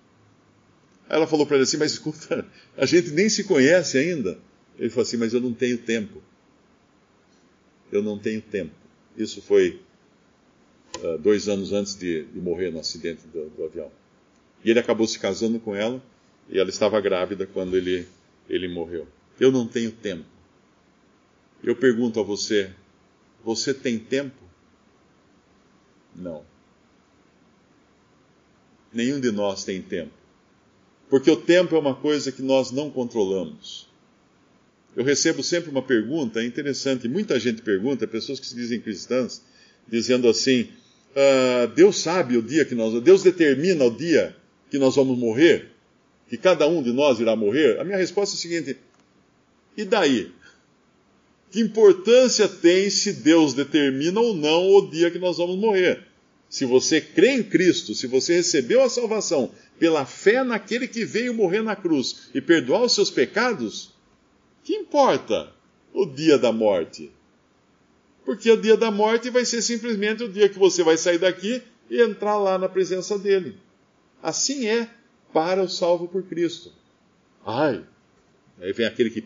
Aí 1.09 1.17
ela 1.17 1.27
falou 1.27 1.47
para 1.47 1.57
ele 1.57 1.65
assim: 1.65 1.77
Mas 1.77 1.93
escuta, 1.93 2.47
a 2.77 2.87
gente 2.87 3.11
nem 3.11 3.29
se 3.29 3.45
conhece 3.45 3.99
ainda. 3.99 4.39
Ele 4.79 4.91
falou 4.91 5.03
assim: 5.03 5.17
Mas 5.17 5.35
eu 5.35 5.41
não 5.41 5.53
tenho 5.53 5.79
tempo. 5.79 6.23
Eu 7.93 8.03
não 8.03 8.19
tenho 8.19 8.41
tempo. 8.43 8.75
Isso 9.17 9.41
foi 9.41 9.81
uh, 10.99 11.19
dois 11.19 11.49
anos 11.49 11.73
antes 11.73 11.95
de, 11.97 12.25
de, 12.25 12.41
morrer 12.41 12.71
no 12.71 12.81
acidente 12.81 13.27
do, 13.29 13.49
do 13.51 13.65
avião. 13.65 13.91
E 14.65 14.71
ele 14.71 14.81
acabou 14.81 15.07
se 15.07 15.19
casando 15.19 15.61
com 15.61 15.75
ela 15.75 16.03
e 16.49 16.59
ela 16.59 16.71
estava 16.71 17.01
grávida 17.01 17.47
quando 17.47 17.77
ele, 17.77 18.07
ele 18.49 18.69
morreu. 18.69 19.07
Eu 19.39 19.53
não 19.53 19.67
tenho 19.67 19.93
tempo. 19.93 20.25
Eu 21.63 21.77
pergunto 21.77 22.19
a 22.19 22.23
você: 22.23 22.73
você 23.45 23.73
tem 23.73 23.99
tempo? 23.99 24.43
Não. 26.15 26.45
Nenhum 28.93 29.21
de 29.21 29.31
nós 29.31 29.65
tem 29.65 29.83
tempo. 29.83 30.13
Porque 31.09 31.31
o 31.31 31.37
tempo 31.37 31.75
é 31.75 31.79
uma 31.79 31.95
coisa 31.95 32.33
que 32.33 32.43
nós 32.43 32.71
não 32.71 32.91
controlamos. 32.91 33.84
Eu 34.97 35.05
recebo 35.05 35.43
sempre 35.43 35.71
uma 35.71 35.83
pergunta, 35.83 36.41
é 36.41 36.45
interessante, 36.45 37.09
muita 37.09 37.39
gente 37.39 37.63
pergunta, 37.63 38.07
pessoas 38.07 38.39
que 38.39 38.47
se 38.47 38.55
dizem 38.55 38.81
cristãs, 38.81 39.43
dizendo 39.89 40.29
assim: 40.29 40.69
ah, 41.17 41.67
Deus 41.75 41.99
sabe 41.99 42.37
o 42.37 42.43
dia 42.43 42.65
que 42.65 42.75
nós. 42.75 43.01
Deus 43.03 43.23
determina 43.23 43.85
o 43.85 43.91
dia 43.91 44.37
que 44.71 44.79
nós 44.79 44.97
vamos 44.97 45.19
morrer? 45.19 45.71
Que 46.29 46.37
cada 46.37 46.67
um 46.67 46.83
de 46.83 46.93
nós 46.93 47.21
irá 47.21 47.37
morrer? 47.37 47.79
A 47.79 47.85
minha 47.85 47.97
resposta 47.97 48.35
é 48.35 48.37
a 48.37 48.41
seguinte: 48.41 48.77
e 49.77 49.85
daí? 49.85 50.33
Que 51.51 51.61
importância 51.61 52.49
tem 52.49 52.91
se 52.91 53.13
Deus 53.13 53.55
determina 53.55 54.21
ou 54.21 54.35
não 54.35 54.69
o 54.69 54.91
dia 54.91 55.11
que 55.11 55.21
nós 55.21 55.37
vamos 55.37 55.57
morrer? 55.57 56.03
Se 56.49 56.65
você 56.65 57.01
crê 57.01 57.31
em 57.31 57.43
Cristo, 57.45 57.95
se 57.95 58.09
você 58.09 58.35
recebeu 58.35 58.83
a 58.83 58.89
salvação 58.89 59.53
pela 59.79 60.05
fé 60.05 60.43
naquele 60.43 60.89
que 60.89 61.05
veio 61.05 61.33
morrer 61.33 61.63
na 61.63 61.77
cruz 61.77 62.29
e 62.35 62.41
perdoar 62.41 62.83
os 62.83 62.93
seus 62.93 63.09
pecados, 63.11 63.94
que 64.65 64.75
importa 64.75 65.53
o 65.93 66.05
dia 66.07 66.37
da 66.37 66.53
morte? 66.53 67.13
Porque 68.25 68.51
o 68.51 68.57
dia 68.57 68.77
da 68.77 68.91
morte 68.91 69.31
vai 69.31 69.45
ser 69.45 69.63
simplesmente 69.63 70.25
o 70.25 70.29
dia 70.29 70.49
que 70.49 70.59
você 70.59 70.83
vai 70.83 70.97
sair 70.97 71.19
daqui 71.19 71.63
e 71.89 72.03
entrar 72.03 72.39
lá 72.39 72.59
na 72.59 72.69
presença 72.69 73.17
dele. 73.19 73.57
Assim 74.23 74.67
é 74.67 74.89
para 75.33 75.63
o 75.63 75.69
salvo 75.69 76.09
por 76.09 76.23
Cristo. 76.25 76.73
Ai, 77.45 77.85
Aí 78.61 78.73
vem 78.73 78.87
aquele 78.87 79.11
que 79.11 79.23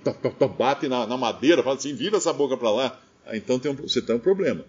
bate 0.58 0.88
na, 0.88 1.06
na 1.06 1.16
madeira, 1.16 1.62
fala 1.62 1.76
assim: 1.76 1.94
vira 1.94 2.16
essa 2.16 2.32
boca 2.32 2.56
para 2.56 2.70
lá. 2.70 3.00
Ah, 3.26 3.36
então 3.36 3.58
tem 3.58 3.70
um, 3.70 3.74
você 3.74 4.00
tem 4.00 4.16
um 4.16 4.20
problema. 4.20 4.64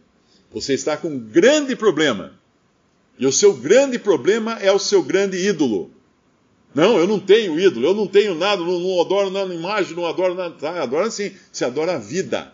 Você 0.51 0.73
está 0.73 0.97
com 0.97 1.07
um 1.07 1.19
grande 1.19 1.75
problema. 1.75 2.33
E 3.17 3.25
o 3.25 3.31
seu 3.31 3.53
grande 3.53 3.99
problema 3.99 4.59
é 4.59 4.71
o 4.71 4.79
seu 4.79 5.03
grande 5.03 5.37
ídolo. 5.37 5.91
Não, 6.73 6.97
eu 6.97 7.07
não 7.07 7.19
tenho 7.19 7.59
ídolo, 7.59 7.87
eu 7.87 7.93
não 7.95 8.07
tenho 8.07 8.35
nada, 8.35 8.61
não, 8.61 8.79
não 8.79 9.01
adoro 9.01 9.31
nada 9.31 9.53
imagem, 9.53 9.95
não 9.95 10.05
adoro 10.05 10.35
nada. 10.35 10.55
Tá, 10.55 10.81
adora 10.83 11.07
assim, 11.07 11.31
você 11.51 11.65
adora 11.65 11.95
a 11.95 11.97
vida. 11.97 12.53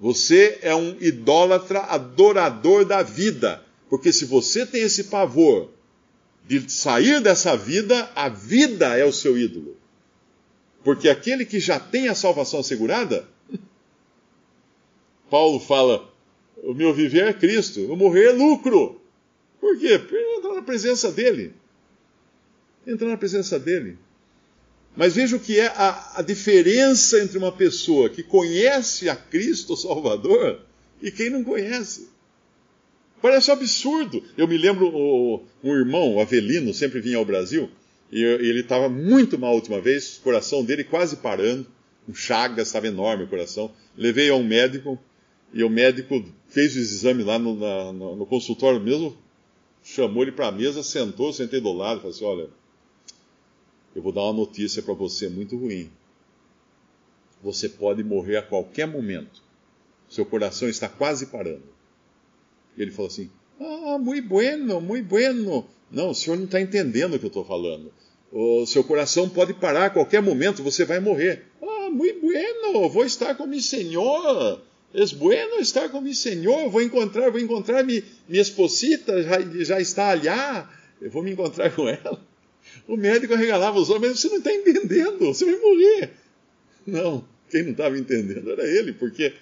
Você 0.00 0.58
é 0.60 0.74
um 0.74 0.96
idólatra 1.00 1.80
adorador 1.80 2.84
da 2.84 3.02
vida. 3.02 3.62
Porque 3.88 4.12
se 4.12 4.24
você 4.24 4.66
tem 4.66 4.82
esse 4.82 5.04
pavor 5.04 5.70
de 6.46 6.68
sair 6.70 7.20
dessa 7.20 7.56
vida, 7.56 8.10
a 8.14 8.28
vida 8.28 8.98
é 8.98 9.04
o 9.04 9.12
seu 9.12 9.38
ídolo. 9.38 9.76
Porque 10.82 11.08
aquele 11.08 11.46
que 11.46 11.60
já 11.60 11.78
tem 11.78 12.08
a 12.08 12.14
salvação 12.14 12.60
assegurada, 12.60 13.26
Paulo 15.30 15.60
fala: 15.60 16.12
o 16.62 16.74
meu 16.74 16.92
viver 16.92 17.28
é 17.28 17.32
Cristo, 17.32 17.80
o 17.90 17.96
morrer 17.96 18.30
é 18.30 18.32
lucro. 18.32 19.00
Por 19.60 19.78
quê? 19.78 19.98
Porque 19.98 20.16
entrar 20.16 20.54
na 20.54 20.62
presença 20.62 21.12
dele. 21.12 21.54
Entrar 22.86 23.08
na 23.08 23.16
presença 23.16 23.58
dele. 23.58 23.98
Mas 24.96 25.14
veja 25.14 25.36
o 25.36 25.40
que 25.40 25.58
é 25.58 25.66
a, 25.66 26.18
a, 26.18 26.22
diferença 26.22 27.20
entre 27.20 27.36
uma 27.36 27.50
pessoa 27.50 28.08
que 28.08 28.22
conhece 28.22 29.08
a 29.08 29.16
Cristo 29.16 29.76
Salvador 29.76 30.60
e 31.02 31.10
quem 31.10 31.30
não 31.30 31.42
conhece. 31.42 32.08
Parece 33.20 33.50
um 33.50 33.54
absurdo. 33.54 34.22
Eu 34.36 34.46
me 34.46 34.56
lembro, 34.56 34.86
o, 34.94 35.42
um 35.64 35.74
irmão, 35.74 36.14
o 36.14 36.20
Avelino, 36.20 36.72
sempre 36.72 37.00
vinha 37.00 37.16
ao 37.16 37.24
Brasil, 37.24 37.70
e 38.12 38.22
ele 38.22 38.60
estava 38.60 38.88
muito 38.88 39.38
mal 39.38 39.50
a 39.50 39.54
última 39.54 39.80
vez, 39.80 40.18
o 40.18 40.20
coração 40.20 40.64
dele 40.64 40.84
quase 40.84 41.16
parando, 41.16 41.66
um 42.08 42.14
chagas, 42.14 42.68
estava 42.68 42.86
enorme 42.86 43.24
o 43.24 43.28
coração. 43.28 43.72
Levei 43.96 44.28
a 44.28 44.34
um 44.34 44.44
médico, 44.44 44.98
e 45.52 45.64
o 45.64 45.70
médico 45.70 46.24
fez 46.48 46.76
os 46.76 46.92
exames 46.92 47.26
lá 47.26 47.38
no, 47.38 47.56
na, 47.56 47.92
no 47.92 48.26
consultório 48.26 48.80
mesmo, 48.80 49.16
chamou 49.82 50.22
ele 50.22 50.32
para 50.32 50.48
a 50.48 50.52
mesa, 50.52 50.82
sentou, 50.82 51.32
sentei 51.32 51.60
do 51.60 51.72
lado 51.72 52.00
falou 52.00 52.14
assim: 52.14 52.24
Olha, 52.24 52.48
eu 53.94 54.02
vou 54.02 54.12
dar 54.12 54.22
uma 54.22 54.32
notícia 54.32 54.82
para 54.82 54.94
você 54.94 55.28
muito 55.28 55.56
ruim. 55.56 55.90
Você 57.42 57.68
pode 57.68 58.02
morrer 58.02 58.38
a 58.38 58.42
qualquer 58.42 58.86
momento. 58.86 59.42
Seu 60.08 60.24
coração 60.24 60.68
está 60.68 60.88
quase 60.88 61.26
parando. 61.26 61.62
E 62.76 62.82
ele 62.82 62.90
falou 62.90 63.08
assim: 63.08 63.30
Ah, 63.60 63.98
muito 63.98 64.28
bueno, 64.28 64.80
muito 64.80 65.06
bueno. 65.06 65.66
Não, 65.90 66.10
o 66.10 66.14
senhor 66.14 66.36
não 66.36 66.46
está 66.46 66.60
entendendo 66.60 67.14
o 67.14 67.18
que 67.18 67.26
eu 67.26 67.28
estou 67.28 67.44
falando 67.44 67.92
o 68.36 68.66
seu 68.66 68.82
coração 68.82 69.28
pode 69.28 69.54
parar 69.54 69.86
a 69.86 69.90
qualquer 69.90 70.20
momento, 70.20 70.60
você 70.60 70.84
vai 70.84 70.98
morrer. 70.98 71.44
Ah, 71.62 71.88
muito 71.88 72.20
bueno, 72.20 72.88
vou 72.88 73.04
estar 73.04 73.36
com 73.36 73.46
meu 73.46 73.60
Senhor. 73.60 74.60
É 74.92 75.06
bueno 75.14 75.60
estar 75.60 75.88
com 75.88 76.00
meu 76.00 76.14
Senhor, 76.14 76.68
vou 76.68 76.82
encontrar, 76.82 77.30
vou 77.30 77.38
encontrar 77.38 77.84
mi, 77.84 78.02
minha 78.28 78.42
esposita, 78.42 79.22
já, 79.22 79.40
já 79.40 79.80
está 79.80 80.08
ali, 80.08 80.26
eu 81.00 81.10
vou 81.12 81.22
me 81.22 81.30
encontrar 81.30 81.70
com 81.76 81.88
ela. 81.88 82.20
O 82.86 82.96
médico 82.96 83.34
regalava 83.34 83.78
os 83.78 83.90
olhos, 83.90 84.02
mas 84.02 84.20
você 84.20 84.28
não 84.28 84.38
está 84.38 84.52
entendendo, 84.52 85.18
você 85.18 85.44
vai 85.44 85.56
morrer. 85.56 86.10
Não, 86.86 87.26
quem 87.50 87.62
não 87.62 87.72
estava 87.72 87.98
entendendo 87.98 88.50
era 88.50 88.66
ele, 88.66 88.92
porque 88.92 89.32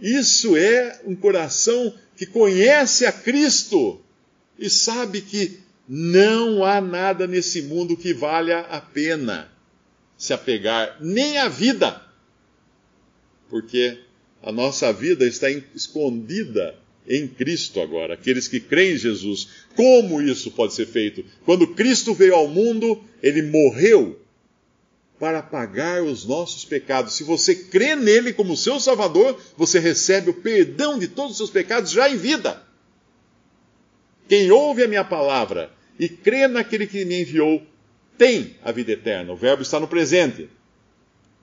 isso 0.00 0.56
é 0.56 1.00
um 1.04 1.14
coração 1.14 1.94
que 2.16 2.26
conhece 2.26 3.04
a 3.04 3.12
Cristo 3.12 4.00
e 4.58 4.70
sabe 4.70 5.20
que 5.20 5.60
não 5.88 6.64
há 6.64 6.80
nada 6.80 7.26
nesse 7.26 7.62
mundo 7.62 7.96
que 7.96 8.12
valha 8.12 8.60
a 8.60 8.80
pena 8.80 9.50
se 10.16 10.32
apegar, 10.32 10.96
nem 11.00 11.38
a 11.38 11.48
vida. 11.48 12.02
Porque 13.48 14.00
a 14.42 14.50
nossa 14.50 14.92
vida 14.92 15.26
está 15.26 15.50
escondida 15.50 16.74
em 17.08 17.26
Cristo 17.28 17.80
agora, 17.80 18.14
aqueles 18.14 18.48
que 18.48 18.60
creem 18.60 18.94
em 18.94 18.98
Jesus. 18.98 19.48
Como 19.74 20.20
isso 20.20 20.50
pode 20.50 20.74
ser 20.74 20.86
feito? 20.86 21.24
Quando 21.44 21.68
Cristo 21.68 22.12
veio 22.14 22.34
ao 22.34 22.48
mundo, 22.48 23.02
ele 23.22 23.42
morreu 23.42 24.20
para 25.18 25.42
pagar 25.42 26.02
os 26.02 26.24
nossos 26.26 26.64
pecados. 26.64 27.14
Se 27.14 27.24
você 27.24 27.54
crê 27.54 27.96
nele 27.96 28.32
como 28.32 28.56
seu 28.56 28.78
Salvador, 28.78 29.40
você 29.56 29.78
recebe 29.78 30.30
o 30.30 30.34
perdão 30.34 30.98
de 30.98 31.08
todos 31.08 31.32
os 31.32 31.36
seus 31.38 31.50
pecados 31.50 31.90
já 31.90 32.10
em 32.10 32.16
vida. 32.16 32.62
Quem 34.28 34.50
ouve 34.50 34.82
a 34.82 34.88
minha 34.88 35.04
palavra 35.04 35.70
e 35.98 36.08
crê 36.08 36.46
naquele 36.48 36.86
que 36.86 37.04
me 37.04 37.22
enviou, 37.22 37.62
tem 38.18 38.56
a 38.62 38.72
vida 38.72 38.92
eterna. 38.92 39.32
O 39.32 39.36
verbo 39.36 39.62
está 39.62 39.78
no 39.78 39.88
presente. 39.88 40.48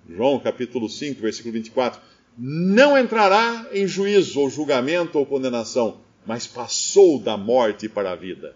João 0.10 0.40
capítulo 0.40 0.90
5, 0.90 1.22
versículo 1.22 1.54
24. 1.54 2.02
Não 2.38 2.98
entrará 2.98 3.68
em 3.72 3.88
juízo 3.88 4.40
ou 4.40 4.50
julgamento 4.50 5.20
ou 5.20 5.26
condenação, 5.26 6.00
mas 6.26 6.48
passou 6.48 7.20
da 7.20 7.38
morte 7.38 7.88
para 7.88 8.12
a 8.12 8.16
vida. 8.16 8.56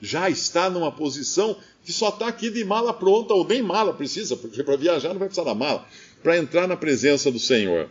Já 0.00 0.30
está 0.30 0.70
numa 0.70 0.92
posição 0.92 1.56
que 1.84 1.92
só 1.92 2.08
está 2.08 2.28
aqui 2.28 2.50
de 2.50 2.64
mala 2.64 2.94
pronta, 2.94 3.34
ou 3.34 3.46
nem 3.46 3.62
mala 3.62 3.92
precisa, 3.92 4.36
porque 4.36 4.62
para 4.62 4.76
viajar 4.76 5.08
não 5.08 5.18
vai 5.18 5.28
precisar 5.28 5.44
da 5.44 5.54
mala, 5.54 5.86
para 6.22 6.38
entrar 6.38 6.66
na 6.66 6.76
presença 6.76 7.30
do 7.30 7.38
Senhor. 7.38 7.90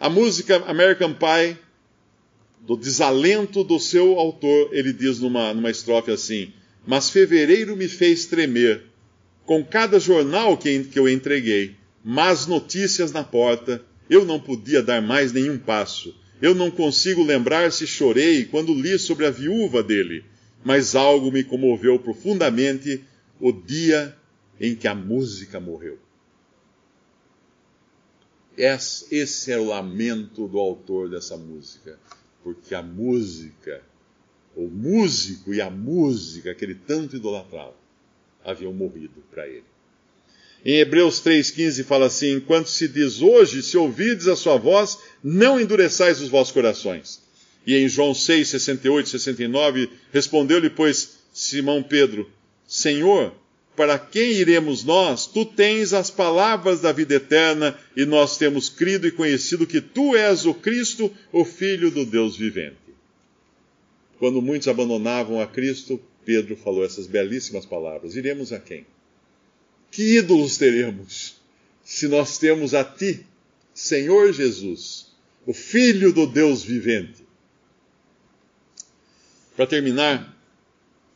A 0.00 0.08
música 0.08 0.62
American 0.66 1.14
Pie, 1.14 1.58
do 2.60 2.76
desalento 2.76 3.62
do 3.62 3.78
seu 3.78 4.18
autor, 4.18 4.70
ele 4.72 4.92
diz 4.92 5.20
numa, 5.20 5.54
numa 5.54 5.70
estrofe 5.70 6.10
assim: 6.10 6.52
Mas 6.86 7.10
fevereiro 7.10 7.76
me 7.76 7.88
fez 7.88 8.26
tremer, 8.26 8.84
com 9.44 9.64
cada 9.64 10.00
jornal 10.00 10.56
que, 10.56 10.84
que 10.84 10.98
eu 10.98 11.08
entreguei, 11.08 11.76
más 12.06 12.46
notícias 12.46 13.12
na 13.12 13.22
porta, 13.22 13.84
eu 14.08 14.24
não 14.24 14.40
podia 14.40 14.82
dar 14.82 15.02
mais 15.02 15.32
nenhum 15.32 15.58
passo. 15.58 16.14
Eu 16.40 16.54
não 16.54 16.70
consigo 16.70 17.22
lembrar 17.22 17.70
se 17.70 17.86
chorei 17.86 18.46
quando 18.46 18.72
li 18.72 18.98
sobre 18.98 19.26
a 19.26 19.30
viúva 19.30 19.82
dele 19.82 20.24
mas 20.66 20.96
algo 20.96 21.30
me 21.30 21.44
comoveu 21.44 21.96
profundamente 21.96 23.04
o 23.38 23.52
dia 23.52 24.18
em 24.60 24.74
que 24.74 24.88
a 24.88 24.96
música 24.96 25.60
morreu. 25.60 25.96
Esse 28.58 29.52
é 29.52 29.56
o 29.56 29.66
lamento 29.66 30.48
do 30.48 30.58
autor 30.58 31.08
dessa 31.08 31.36
música, 31.36 32.00
porque 32.42 32.74
a 32.74 32.82
música, 32.82 33.80
o 34.56 34.66
músico 34.66 35.54
e 35.54 35.60
a 35.60 35.70
música 35.70 36.52
que 36.52 36.64
ele 36.64 36.74
tanto 36.74 37.14
idolatrava, 37.14 37.76
haviam 38.44 38.72
morrido 38.72 39.22
para 39.30 39.46
ele. 39.46 39.75
Em 40.64 40.78
Hebreus 40.78 41.20
3,15 41.20 41.84
fala 41.84 42.06
assim: 42.06 42.32
Enquanto 42.32 42.68
se 42.68 42.88
diz 42.88 43.20
hoje, 43.20 43.62
se 43.62 43.76
ouvides 43.76 44.26
a 44.26 44.36
sua 44.36 44.56
voz, 44.56 44.98
não 45.22 45.60
endureçais 45.60 46.20
os 46.20 46.28
vossos 46.28 46.52
corações. 46.52 47.20
E 47.66 47.76
em 47.76 47.88
João 47.88 48.14
6, 48.14 48.48
68 48.48 49.06
e 49.06 49.10
69, 49.10 49.90
respondeu-lhe, 50.12 50.70
pois, 50.70 51.18
Simão 51.32 51.82
Pedro: 51.82 52.30
Senhor, 52.66 53.34
para 53.76 53.98
quem 53.98 54.32
iremos 54.32 54.82
nós? 54.82 55.26
Tu 55.26 55.44
tens 55.44 55.92
as 55.92 56.10
palavras 56.10 56.80
da 56.80 56.92
vida 56.92 57.14
eterna, 57.14 57.78
e 57.96 58.06
nós 58.06 58.38
temos 58.38 58.68
crido 58.68 59.06
e 59.06 59.10
conhecido 59.10 59.66
que 59.66 59.80
tu 59.80 60.16
és 60.16 60.46
o 60.46 60.54
Cristo, 60.54 61.12
o 61.32 61.44
Filho 61.44 61.90
do 61.90 62.06
Deus 62.06 62.36
vivente. 62.36 62.76
Quando 64.18 64.40
muitos 64.40 64.66
abandonavam 64.66 65.40
a 65.40 65.46
Cristo, 65.46 66.00
Pedro 66.24 66.56
falou 66.56 66.84
essas 66.84 67.06
belíssimas 67.06 67.66
palavras: 67.66 68.16
Iremos 68.16 68.52
a 68.52 68.58
quem? 68.58 68.86
Que 69.96 70.18
ídolos 70.18 70.58
teremos 70.58 71.36
se 71.82 72.06
nós 72.06 72.36
temos 72.36 72.74
a 72.74 72.84
ti, 72.84 73.24
Senhor 73.72 74.30
Jesus, 74.30 75.06
o 75.46 75.54
Filho 75.54 76.12
do 76.12 76.26
Deus 76.26 76.62
vivente? 76.62 77.24
Para 79.56 79.66
terminar, 79.66 80.36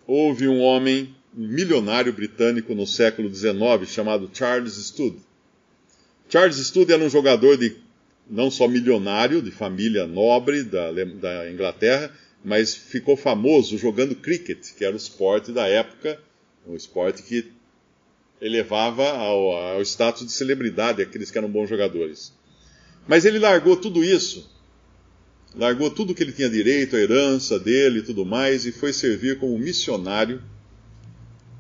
houve 0.06 0.48
um 0.48 0.60
homem, 0.60 1.14
um 1.36 1.46
milionário 1.46 2.10
britânico 2.10 2.74
no 2.74 2.86
século 2.86 3.28
XIX 3.28 3.86
chamado 3.86 4.30
Charles 4.32 4.76
Studd. 4.76 5.18
Charles 6.30 6.56
Studd 6.56 6.90
era 6.90 7.04
um 7.04 7.10
jogador 7.10 7.58
de 7.58 7.76
não 8.30 8.50
só 8.50 8.66
milionário, 8.66 9.42
de 9.42 9.50
família 9.50 10.06
nobre 10.06 10.62
da, 10.62 10.90
da 10.90 11.50
Inglaterra, 11.50 12.16
mas 12.42 12.74
ficou 12.74 13.14
famoso 13.14 13.76
jogando 13.76 14.14
cricket, 14.14 14.72
que 14.74 14.86
era 14.86 14.94
o 14.94 14.96
esporte 14.96 15.52
da 15.52 15.68
época, 15.68 16.18
um 16.66 16.74
esporte 16.74 17.22
que 17.22 17.59
elevava 18.40 19.08
ao, 19.10 19.52
ao 19.52 19.82
status 19.82 20.26
de 20.26 20.32
celebridade 20.32 21.02
aqueles 21.02 21.30
que 21.30 21.38
eram 21.38 21.50
bons 21.50 21.68
jogadores. 21.68 22.32
Mas 23.06 23.24
ele 23.24 23.38
largou 23.38 23.76
tudo 23.76 24.04
isso 24.04 24.48
largou 25.54 25.90
tudo 25.90 26.14
que 26.14 26.22
ele 26.22 26.32
tinha 26.32 26.48
direito, 26.48 26.96
a 26.96 27.00
herança 27.00 27.58
dele 27.58 28.00
e 28.00 28.02
tudo 28.02 28.24
mais, 28.24 28.66
e 28.66 28.72
foi 28.72 28.92
servir 28.92 29.38
como 29.38 29.58
missionário 29.58 30.42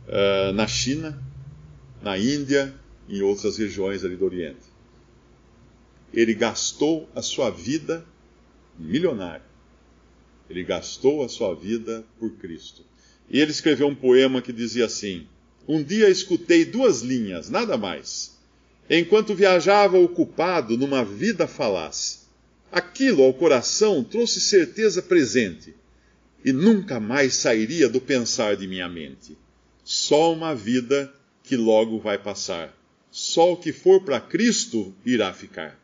uh, 0.06 0.52
na 0.52 0.66
China, 0.66 1.20
na 2.02 2.16
Índia 2.16 2.74
em 3.08 3.22
outras 3.22 3.58
regiões 3.58 4.04
ali 4.04 4.16
do 4.16 4.24
Oriente. 4.24 4.70
Ele 6.12 6.34
gastou 6.34 7.08
a 7.14 7.22
sua 7.22 7.50
vida 7.50 8.04
milionário. 8.78 9.44
Ele 10.48 10.64
gastou 10.64 11.24
a 11.24 11.28
sua 11.28 11.54
vida 11.54 12.04
por 12.18 12.32
Cristo. 12.32 12.84
E 13.28 13.38
ele 13.40 13.52
escreveu 13.52 13.86
um 13.86 13.94
poema 13.94 14.42
que 14.42 14.52
dizia 14.52 14.86
assim: 14.86 15.28
Um 15.70 15.84
dia 15.84 16.10
escutei 16.10 16.64
duas 16.64 17.00
linhas, 17.00 17.48
nada 17.48 17.76
mais, 17.76 18.32
enquanto 18.88 19.36
viajava 19.36 19.96
ocupado 19.96 20.76
numa 20.76 21.04
vida 21.04 21.46
falasse 21.46 22.20
Aquilo 22.72 23.22
ao 23.22 23.32
coração 23.32 24.02
trouxe 24.02 24.40
certeza 24.40 25.00
presente 25.00 25.72
e 26.44 26.52
nunca 26.52 26.98
mais 26.98 27.34
sairia 27.34 27.88
do 27.88 28.00
pensar 28.00 28.56
de 28.56 28.66
minha 28.66 28.88
mente. 28.88 29.38
Só 29.84 30.32
uma 30.32 30.56
vida 30.56 31.12
que 31.44 31.56
logo 31.56 32.00
vai 32.00 32.18
passar. 32.18 32.76
Só 33.08 33.52
o 33.52 33.56
que 33.56 33.72
for 33.72 34.02
para 34.02 34.20
Cristo 34.20 34.92
irá 35.06 35.32
ficar. 35.32 35.78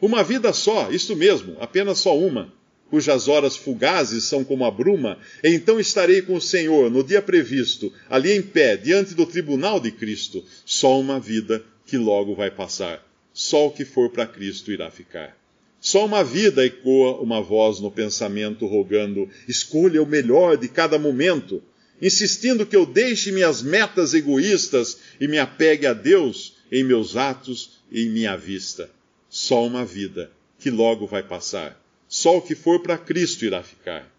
Uma 0.00 0.24
vida 0.24 0.54
só, 0.54 0.90
isto 0.90 1.14
mesmo, 1.14 1.54
apenas 1.60 1.98
só 1.98 2.16
uma, 2.16 2.50
cujas 2.90 3.28
horas 3.28 3.56
fugazes 3.56 4.24
são 4.24 4.42
como 4.42 4.64
a 4.64 4.70
bruma, 4.70 5.18
então 5.42 5.78
estarei 5.78 6.22
com 6.22 6.34
o 6.34 6.40
Senhor 6.40 6.90
no 6.90 7.04
dia 7.04 7.22
previsto, 7.22 7.92
ali 8.08 8.32
em 8.32 8.42
pé, 8.42 8.76
diante 8.76 9.14
do 9.14 9.26
tribunal 9.26 9.78
de 9.80 9.90
Cristo. 9.90 10.44
Só 10.64 10.98
uma 10.98 11.20
vida 11.20 11.64
que 11.86 11.96
logo 11.96 12.34
vai 12.34 12.50
passar. 12.50 13.04
Só 13.32 13.68
o 13.68 13.70
que 13.70 13.84
for 13.84 14.10
para 14.10 14.26
Cristo 14.26 14.72
irá 14.72 14.90
ficar. 14.90 15.36
Só 15.80 16.04
uma 16.04 16.24
vida 16.24 16.66
ecoa 16.66 17.20
uma 17.20 17.40
voz 17.40 17.78
no 17.78 17.90
pensamento 17.90 18.66
rogando: 18.66 19.28
escolha 19.46 20.02
o 20.02 20.06
melhor 20.06 20.56
de 20.56 20.68
cada 20.68 20.98
momento, 20.98 21.62
insistindo 22.02 22.66
que 22.66 22.74
eu 22.74 22.84
deixe 22.84 23.30
minhas 23.30 23.62
metas 23.62 24.12
egoístas 24.12 24.98
e 25.20 25.28
me 25.28 25.38
apegue 25.38 25.86
a 25.86 25.92
Deus 25.92 26.56
em 26.70 26.82
meus 26.82 27.16
atos 27.16 27.78
e 27.92 28.02
em 28.02 28.10
minha 28.10 28.36
vista. 28.36 28.90
Só 29.30 29.64
uma 29.64 29.84
vida 29.84 30.32
que 30.58 30.70
logo 30.70 31.06
vai 31.06 31.22
passar. 31.22 31.80
Só 32.08 32.38
o 32.38 32.42
que 32.42 32.54
for 32.54 32.80
para 32.80 32.96
Cristo 32.96 33.44
irá 33.44 33.62
ficar. 33.62 34.10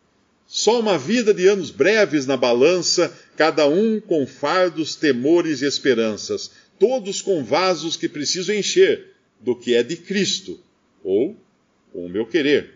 Só 0.45 0.79
uma 0.79 0.97
vida 0.97 1.33
de 1.33 1.47
anos 1.47 1.69
breves 1.69 2.25
na 2.25 2.37
balança, 2.37 3.15
cada 3.35 3.67
um 3.67 3.99
com 3.99 4.25
fardos, 4.25 4.95
temores 4.95 5.61
e 5.61 5.65
esperanças, 5.65 6.51
todos 6.79 7.21
com 7.21 7.43
vasos 7.43 7.95
que 7.95 8.09
preciso 8.09 8.53
encher 8.53 9.13
do 9.39 9.55
que 9.55 9.75
é 9.75 9.83
de 9.83 9.95
Cristo, 9.95 10.59
ou 11.03 11.35
com 11.91 12.05
o 12.05 12.09
meu 12.09 12.25
querer. 12.25 12.75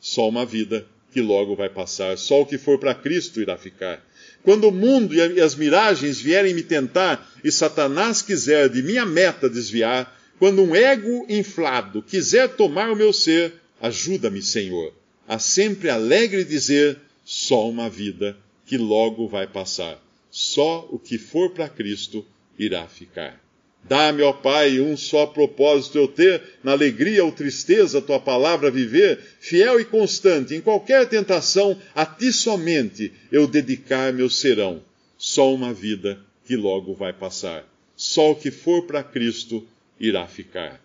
Só 0.00 0.28
uma 0.28 0.44
vida 0.44 0.86
que 1.12 1.20
logo 1.20 1.56
vai 1.56 1.68
passar, 1.68 2.18
só 2.18 2.42
o 2.42 2.46
que 2.46 2.58
for 2.58 2.78
para 2.78 2.94
Cristo 2.94 3.40
irá 3.40 3.56
ficar. 3.56 4.04
Quando 4.42 4.68
o 4.68 4.72
mundo 4.72 5.14
e 5.14 5.40
as 5.40 5.54
miragens 5.54 6.20
vierem 6.20 6.54
me 6.54 6.62
tentar 6.62 7.32
e 7.42 7.50
Satanás 7.50 8.20
quiser 8.20 8.68
de 8.68 8.82
minha 8.82 9.06
meta 9.06 9.48
desviar, 9.48 10.14
quando 10.38 10.62
um 10.62 10.74
ego 10.76 11.24
inflado 11.28 12.02
quiser 12.02 12.48
tomar 12.56 12.90
o 12.90 12.96
meu 12.96 13.12
ser, 13.12 13.54
ajuda-me, 13.80 14.42
Senhor, 14.42 14.92
a 15.26 15.38
sempre 15.38 15.90
alegre 15.90 16.44
dizer: 16.44 16.98
só 17.24 17.68
uma 17.68 17.88
vida 17.90 18.36
que 18.64 18.76
logo 18.76 19.26
vai 19.28 19.46
passar. 19.46 20.02
Só 20.30 20.86
o 20.90 20.98
que 20.98 21.18
for 21.18 21.50
para 21.50 21.68
Cristo 21.68 22.24
irá 22.58 22.86
ficar. 22.86 23.40
Dá-me, 23.88 24.22
ó 24.22 24.32
Pai, 24.32 24.80
um 24.80 24.96
só 24.96 25.26
propósito 25.26 25.96
eu 25.96 26.08
ter, 26.08 26.42
na 26.62 26.72
alegria 26.72 27.24
ou 27.24 27.30
tristeza, 27.30 28.02
tua 28.02 28.18
palavra 28.18 28.70
viver, 28.70 29.20
fiel 29.38 29.80
e 29.80 29.84
constante, 29.84 30.54
em 30.54 30.60
qualquer 30.60 31.08
tentação, 31.08 31.80
a 31.94 32.04
ti 32.04 32.32
somente 32.32 33.12
eu 33.30 33.46
dedicar 33.46 34.12
meu 34.12 34.28
serão. 34.28 34.82
Só 35.16 35.54
uma 35.54 35.72
vida 35.72 36.18
que 36.44 36.56
logo 36.56 36.94
vai 36.94 37.12
passar. 37.12 37.64
Só 37.96 38.32
o 38.32 38.36
que 38.36 38.50
for 38.50 38.86
para 38.86 39.04
Cristo 39.04 39.66
irá 39.98 40.26
ficar. 40.26 40.80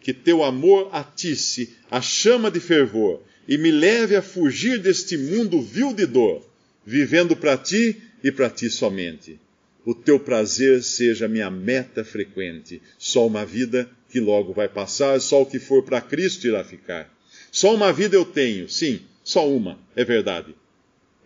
Que 0.00 0.12
teu 0.12 0.42
amor 0.42 0.88
atisse 0.92 1.76
a 1.90 2.00
chama 2.00 2.50
de 2.50 2.60
fervor 2.60 3.22
e 3.46 3.58
me 3.58 3.70
leve 3.70 4.16
a 4.16 4.22
fugir 4.22 4.78
deste 4.78 5.16
mundo 5.16 5.60
vil 5.60 5.92
de 5.92 6.06
dor, 6.06 6.44
vivendo 6.84 7.36
para 7.36 7.56
ti 7.56 8.00
e 8.22 8.32
para 8.32 8.48
ti 8.48 8.70
somente 8.70 9.38
o 9.84 9.94
teu 9.94 10.20
prazer 10.20 10.82
seja 10.82 11.28
minha 11.28 11.50
meta 11.50 12.04
frequente. 12.04 12.80
Só 12.98 13.26
uma 13.26 13.44
vida 13.44 13.90
que 14.08 14.20
logo 14.20 14.52
vai 14.52 14.68
passar, 14.68 15.20
só 15.20 15.42
o 15.42 15.46
que 15.46 15.58
for 15.58 15.82
para 15.82 16.00
Cristo 16.00 16.46
irá 16.46 16.62
ficar. 16.62 17.12
Só 17.50 17.74
uma 17.74 17.92
vida 17.92 18.16
eu 18.16 18.24
tenho, 18.24 18.68
sim, 18.68 19.00
só 19.24 19.48
uma, 19.48 19.78
é 19.96 20.04
verdade, 20.04 20.54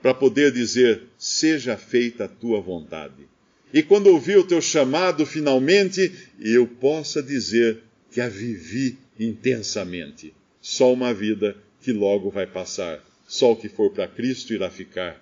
para 0.01 0.15
poder 0.15 0.53
dizer: 0.53 1.03
seja 1.19 1.77
feita 1.77 2.25
a 2.25 2.29
tua 2.29 2.61
vontade. 2.61 3.29
E 3.73 3.83
quando 3.83 4.07
ouvir 4.07 4.39
o 4.39 4.45
teu 4.45 4.61
chamado 4.61 5.27
finalmente, 5.27 6.13
eu 6.41 6.67
possa 6.67 7.23
dizer 7.23 7.83
que 8.15 8.21
a 8.21 8.29
vivi 8.29 8.97
intensamente. 9.19 10.33
Só 10.61 10.93
uma 10.93 11.13
vida 11.13 11.57
que 11.83 11.93
logo 11.93 12.31
vai 12.31 12.47
passar. 12.47 13.05
Só 13.27 13.53
o 13.53 13.57
que 13.57 13.69
for 13.69 13.91
para 13.91 14.07
Cristo 14.07 14.55
irá 14.55 14.71
ficar. 14.71 15.21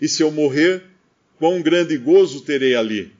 E 0.00 0.08
se 0.08 0.22
eu 0.22 0.30
morrer, 0.30 0.84
quão 1.36 1.60
grande 1.60 1.98
gozo 1.98 2.42
terei 2.42 2.76
ali, 2.76 3.12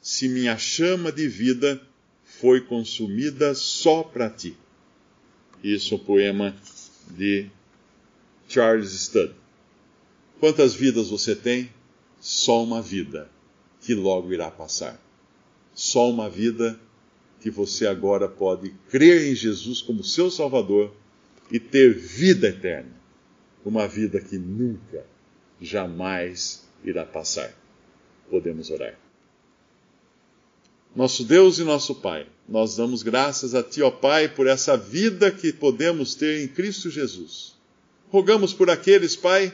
se 0.00 0.28
minha 0.28 0.58
chama 0.58 1.12
de 1.12 1.28
vida 1.28 1.80
foi 2.24 2.60
consumida 2.62 3.54
só 3.54 4.02
para 4.02 4.28
ti. 4.28 4.56
Isso 5.62 5.94
é 5.94 5.96
um 5.96 6.00
poema 6.00 6.56
de 7.16 7.46
Charles 8.48 8.90
Studd. 8.90 9.32
Quantas 10.40 10.74
vidas 10.74 11.10
você 11.10 11.36
tem? 11.36 11.70
Só 12.18 12.64
uma 12.64 12.82
vida, 12.82 13.30
que 13.80 13.94
logo 13.94 14.32
irá 14.32 14.50
passar. 14.50 15.00
Só 15.72 16.10
uma 16.10 16.28
vida 16.28 16.78
que 17.42 17.50
você 17.50 17.86
agora 17.86 18.28
pode 18.28 18.70
crer 18.88 19.30
em 19.30 19.34
Jesus 19.34 19.82
como 19.82 20.04
seu 20.04 20.30
Salvador 20.30 20.92
e 21.50 21.58
ter 21.58 21.92
vida 21.92 22.48
eterna. 22.48 22.92
Uma 23.64 23.86
vida 23.88 24.20
que 24.20 24.38
nunca, 24.38 25.04
jamais 25.60 26.64
irá 26.84 27.04
passar. 27.04 27.52
Podemos 28.30 28.70
orar. 28.70 28.98
Nosso 30.94 31.24
Deus 31.24 31.58
e 31.58 31.64
nosso 31.64 31.96
Pai, 31.96 32.26
nós 32.48 32.76
damos 32.76 33.02
graças 33.02 33.54
a 33.54 33.62
Ti, 33.62 33.82
ó 33.82 33.90
Pai, 33.90 34.28
por 34.28 34.46
essa 34.46 34.76
vida 34.76 35.30
que 35.30 35.52
podemos 35.52 36.14
ter 36.14 36.42
em 36.44 36.48
Cristo 36.48 36.90
Jesus. 36.90 37.54
Rogamos 38.10 38.52
por 38.52 38.70
aqueles, 38.70 39.16
Pai, 39.16 39.52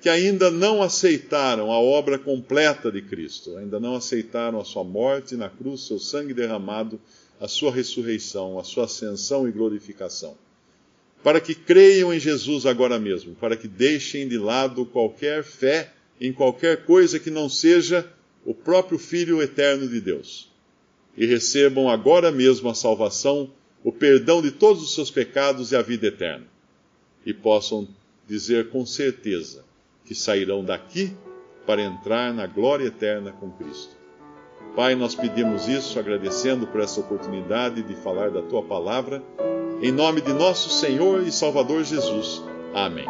que 0.00 0.08
ainda 0.08 0.50
não 0.50 0.82
aceitaram 0.82 1.70
a 1.70 1.78
obra 1.78 2.18
completa 2.18 2.90
de 2.90 3.02
Cristo, 3.02 3.56
ainda 3.58 3.78
não 3.78 3.94
aceitaram 3.94 4.58
a 4.58 4.64
Sua 4.64 4.82
morte 4.82 5.36
na 5.36 5.50
cruz, 5.50 5.82
seu 5.82 5.98
sangue 5.98 6.32
derramado, 6.32 6.98
a 7.38 7.46
Sua 7.46 7.70
ressurreição, 7.70 8.58
a 8.58 8.64
Sua 8.64 8.86
ascensão 8.86 9.46
e 9.46 9.52
glorificação. 9.52 10.34
Para 11.22 11.38
que 11.38 11.54
creiam 11.54 12.14
em 12.14 12.18
Jesus 12.18 12.64
agora 12.64 12.98
mesmo, 12.98 13.34
para 13.34 13.56
que 13.56 13.68
deixem 13.68 14.26
de 14.26 14.38
lado 14.38 14.86
qualquer 14.86 15.44
fé 15.44 15.92
em 16.18 16.32
qualquer 16.32 16.84
coisa 16.86 17.18
que 17.18 17.30
não 17.30 17.48
seja 17.48 18.10
o 18.44 18.54
próprio 18.54 18.98
Filho 18.98 19.42
eterno 19.42 19.86
de 19.86 20.00
Deus 20.00 20.50
e 21.14 21.26
recebam 21.26 21.90
agora 21.90 22.32
mesmo 22.32 22.70
a 22.70 22.74
salvação, 22.74 23.50
o 23.84 23.92
perdão 23.92 24.40
de 24.40 24.50
todos 24.50 24.82
os 24.82 24.94
seus 24.94 25.10
pecados 25.10 25.72
e 25.72 25.76
a 25.76 25.82
vida 25.82 26.06
eterna. 26.06 26.46
E 27.26 27.34
possam 27.34 27.86
dizer 28.26 28.70
com 28.70 28.86
certeza 28.86 29.68
que 30.10 30.14
sairão 30.16 30.64
daqui 30.64 31.16
para 31.64 31.80
entrar 31.80 32.34
na 32.34 32.44
glória 32.44 32.86
eterna 32.86 33.30
com 33.30 33.48
Cristo. 33.48 33.94
Pai, 34.74 34.96
nós 34.96 35.14
pedimos 35.14 35.68
isso 35.68 36.00
agradecendo 36.00 36.66
por 36.66 36.80
essa 36.80 36.98
oportunidade 36.98 37.80
de 37.84 37.94
falar 37.94 38.28
da 38.28 38.42
tua 38.42 38.60
palavra, 38.60 39.22
em 39.80 39.92
nome 39.92 40.20
de 40.20 40.32
nosso 40.32 40.68
Senhor 40.68 41.22
e 41.22 41.30
Salvador 41.30 41.84
Jesus. 41.84 42.42
Amém. 42.74 43.06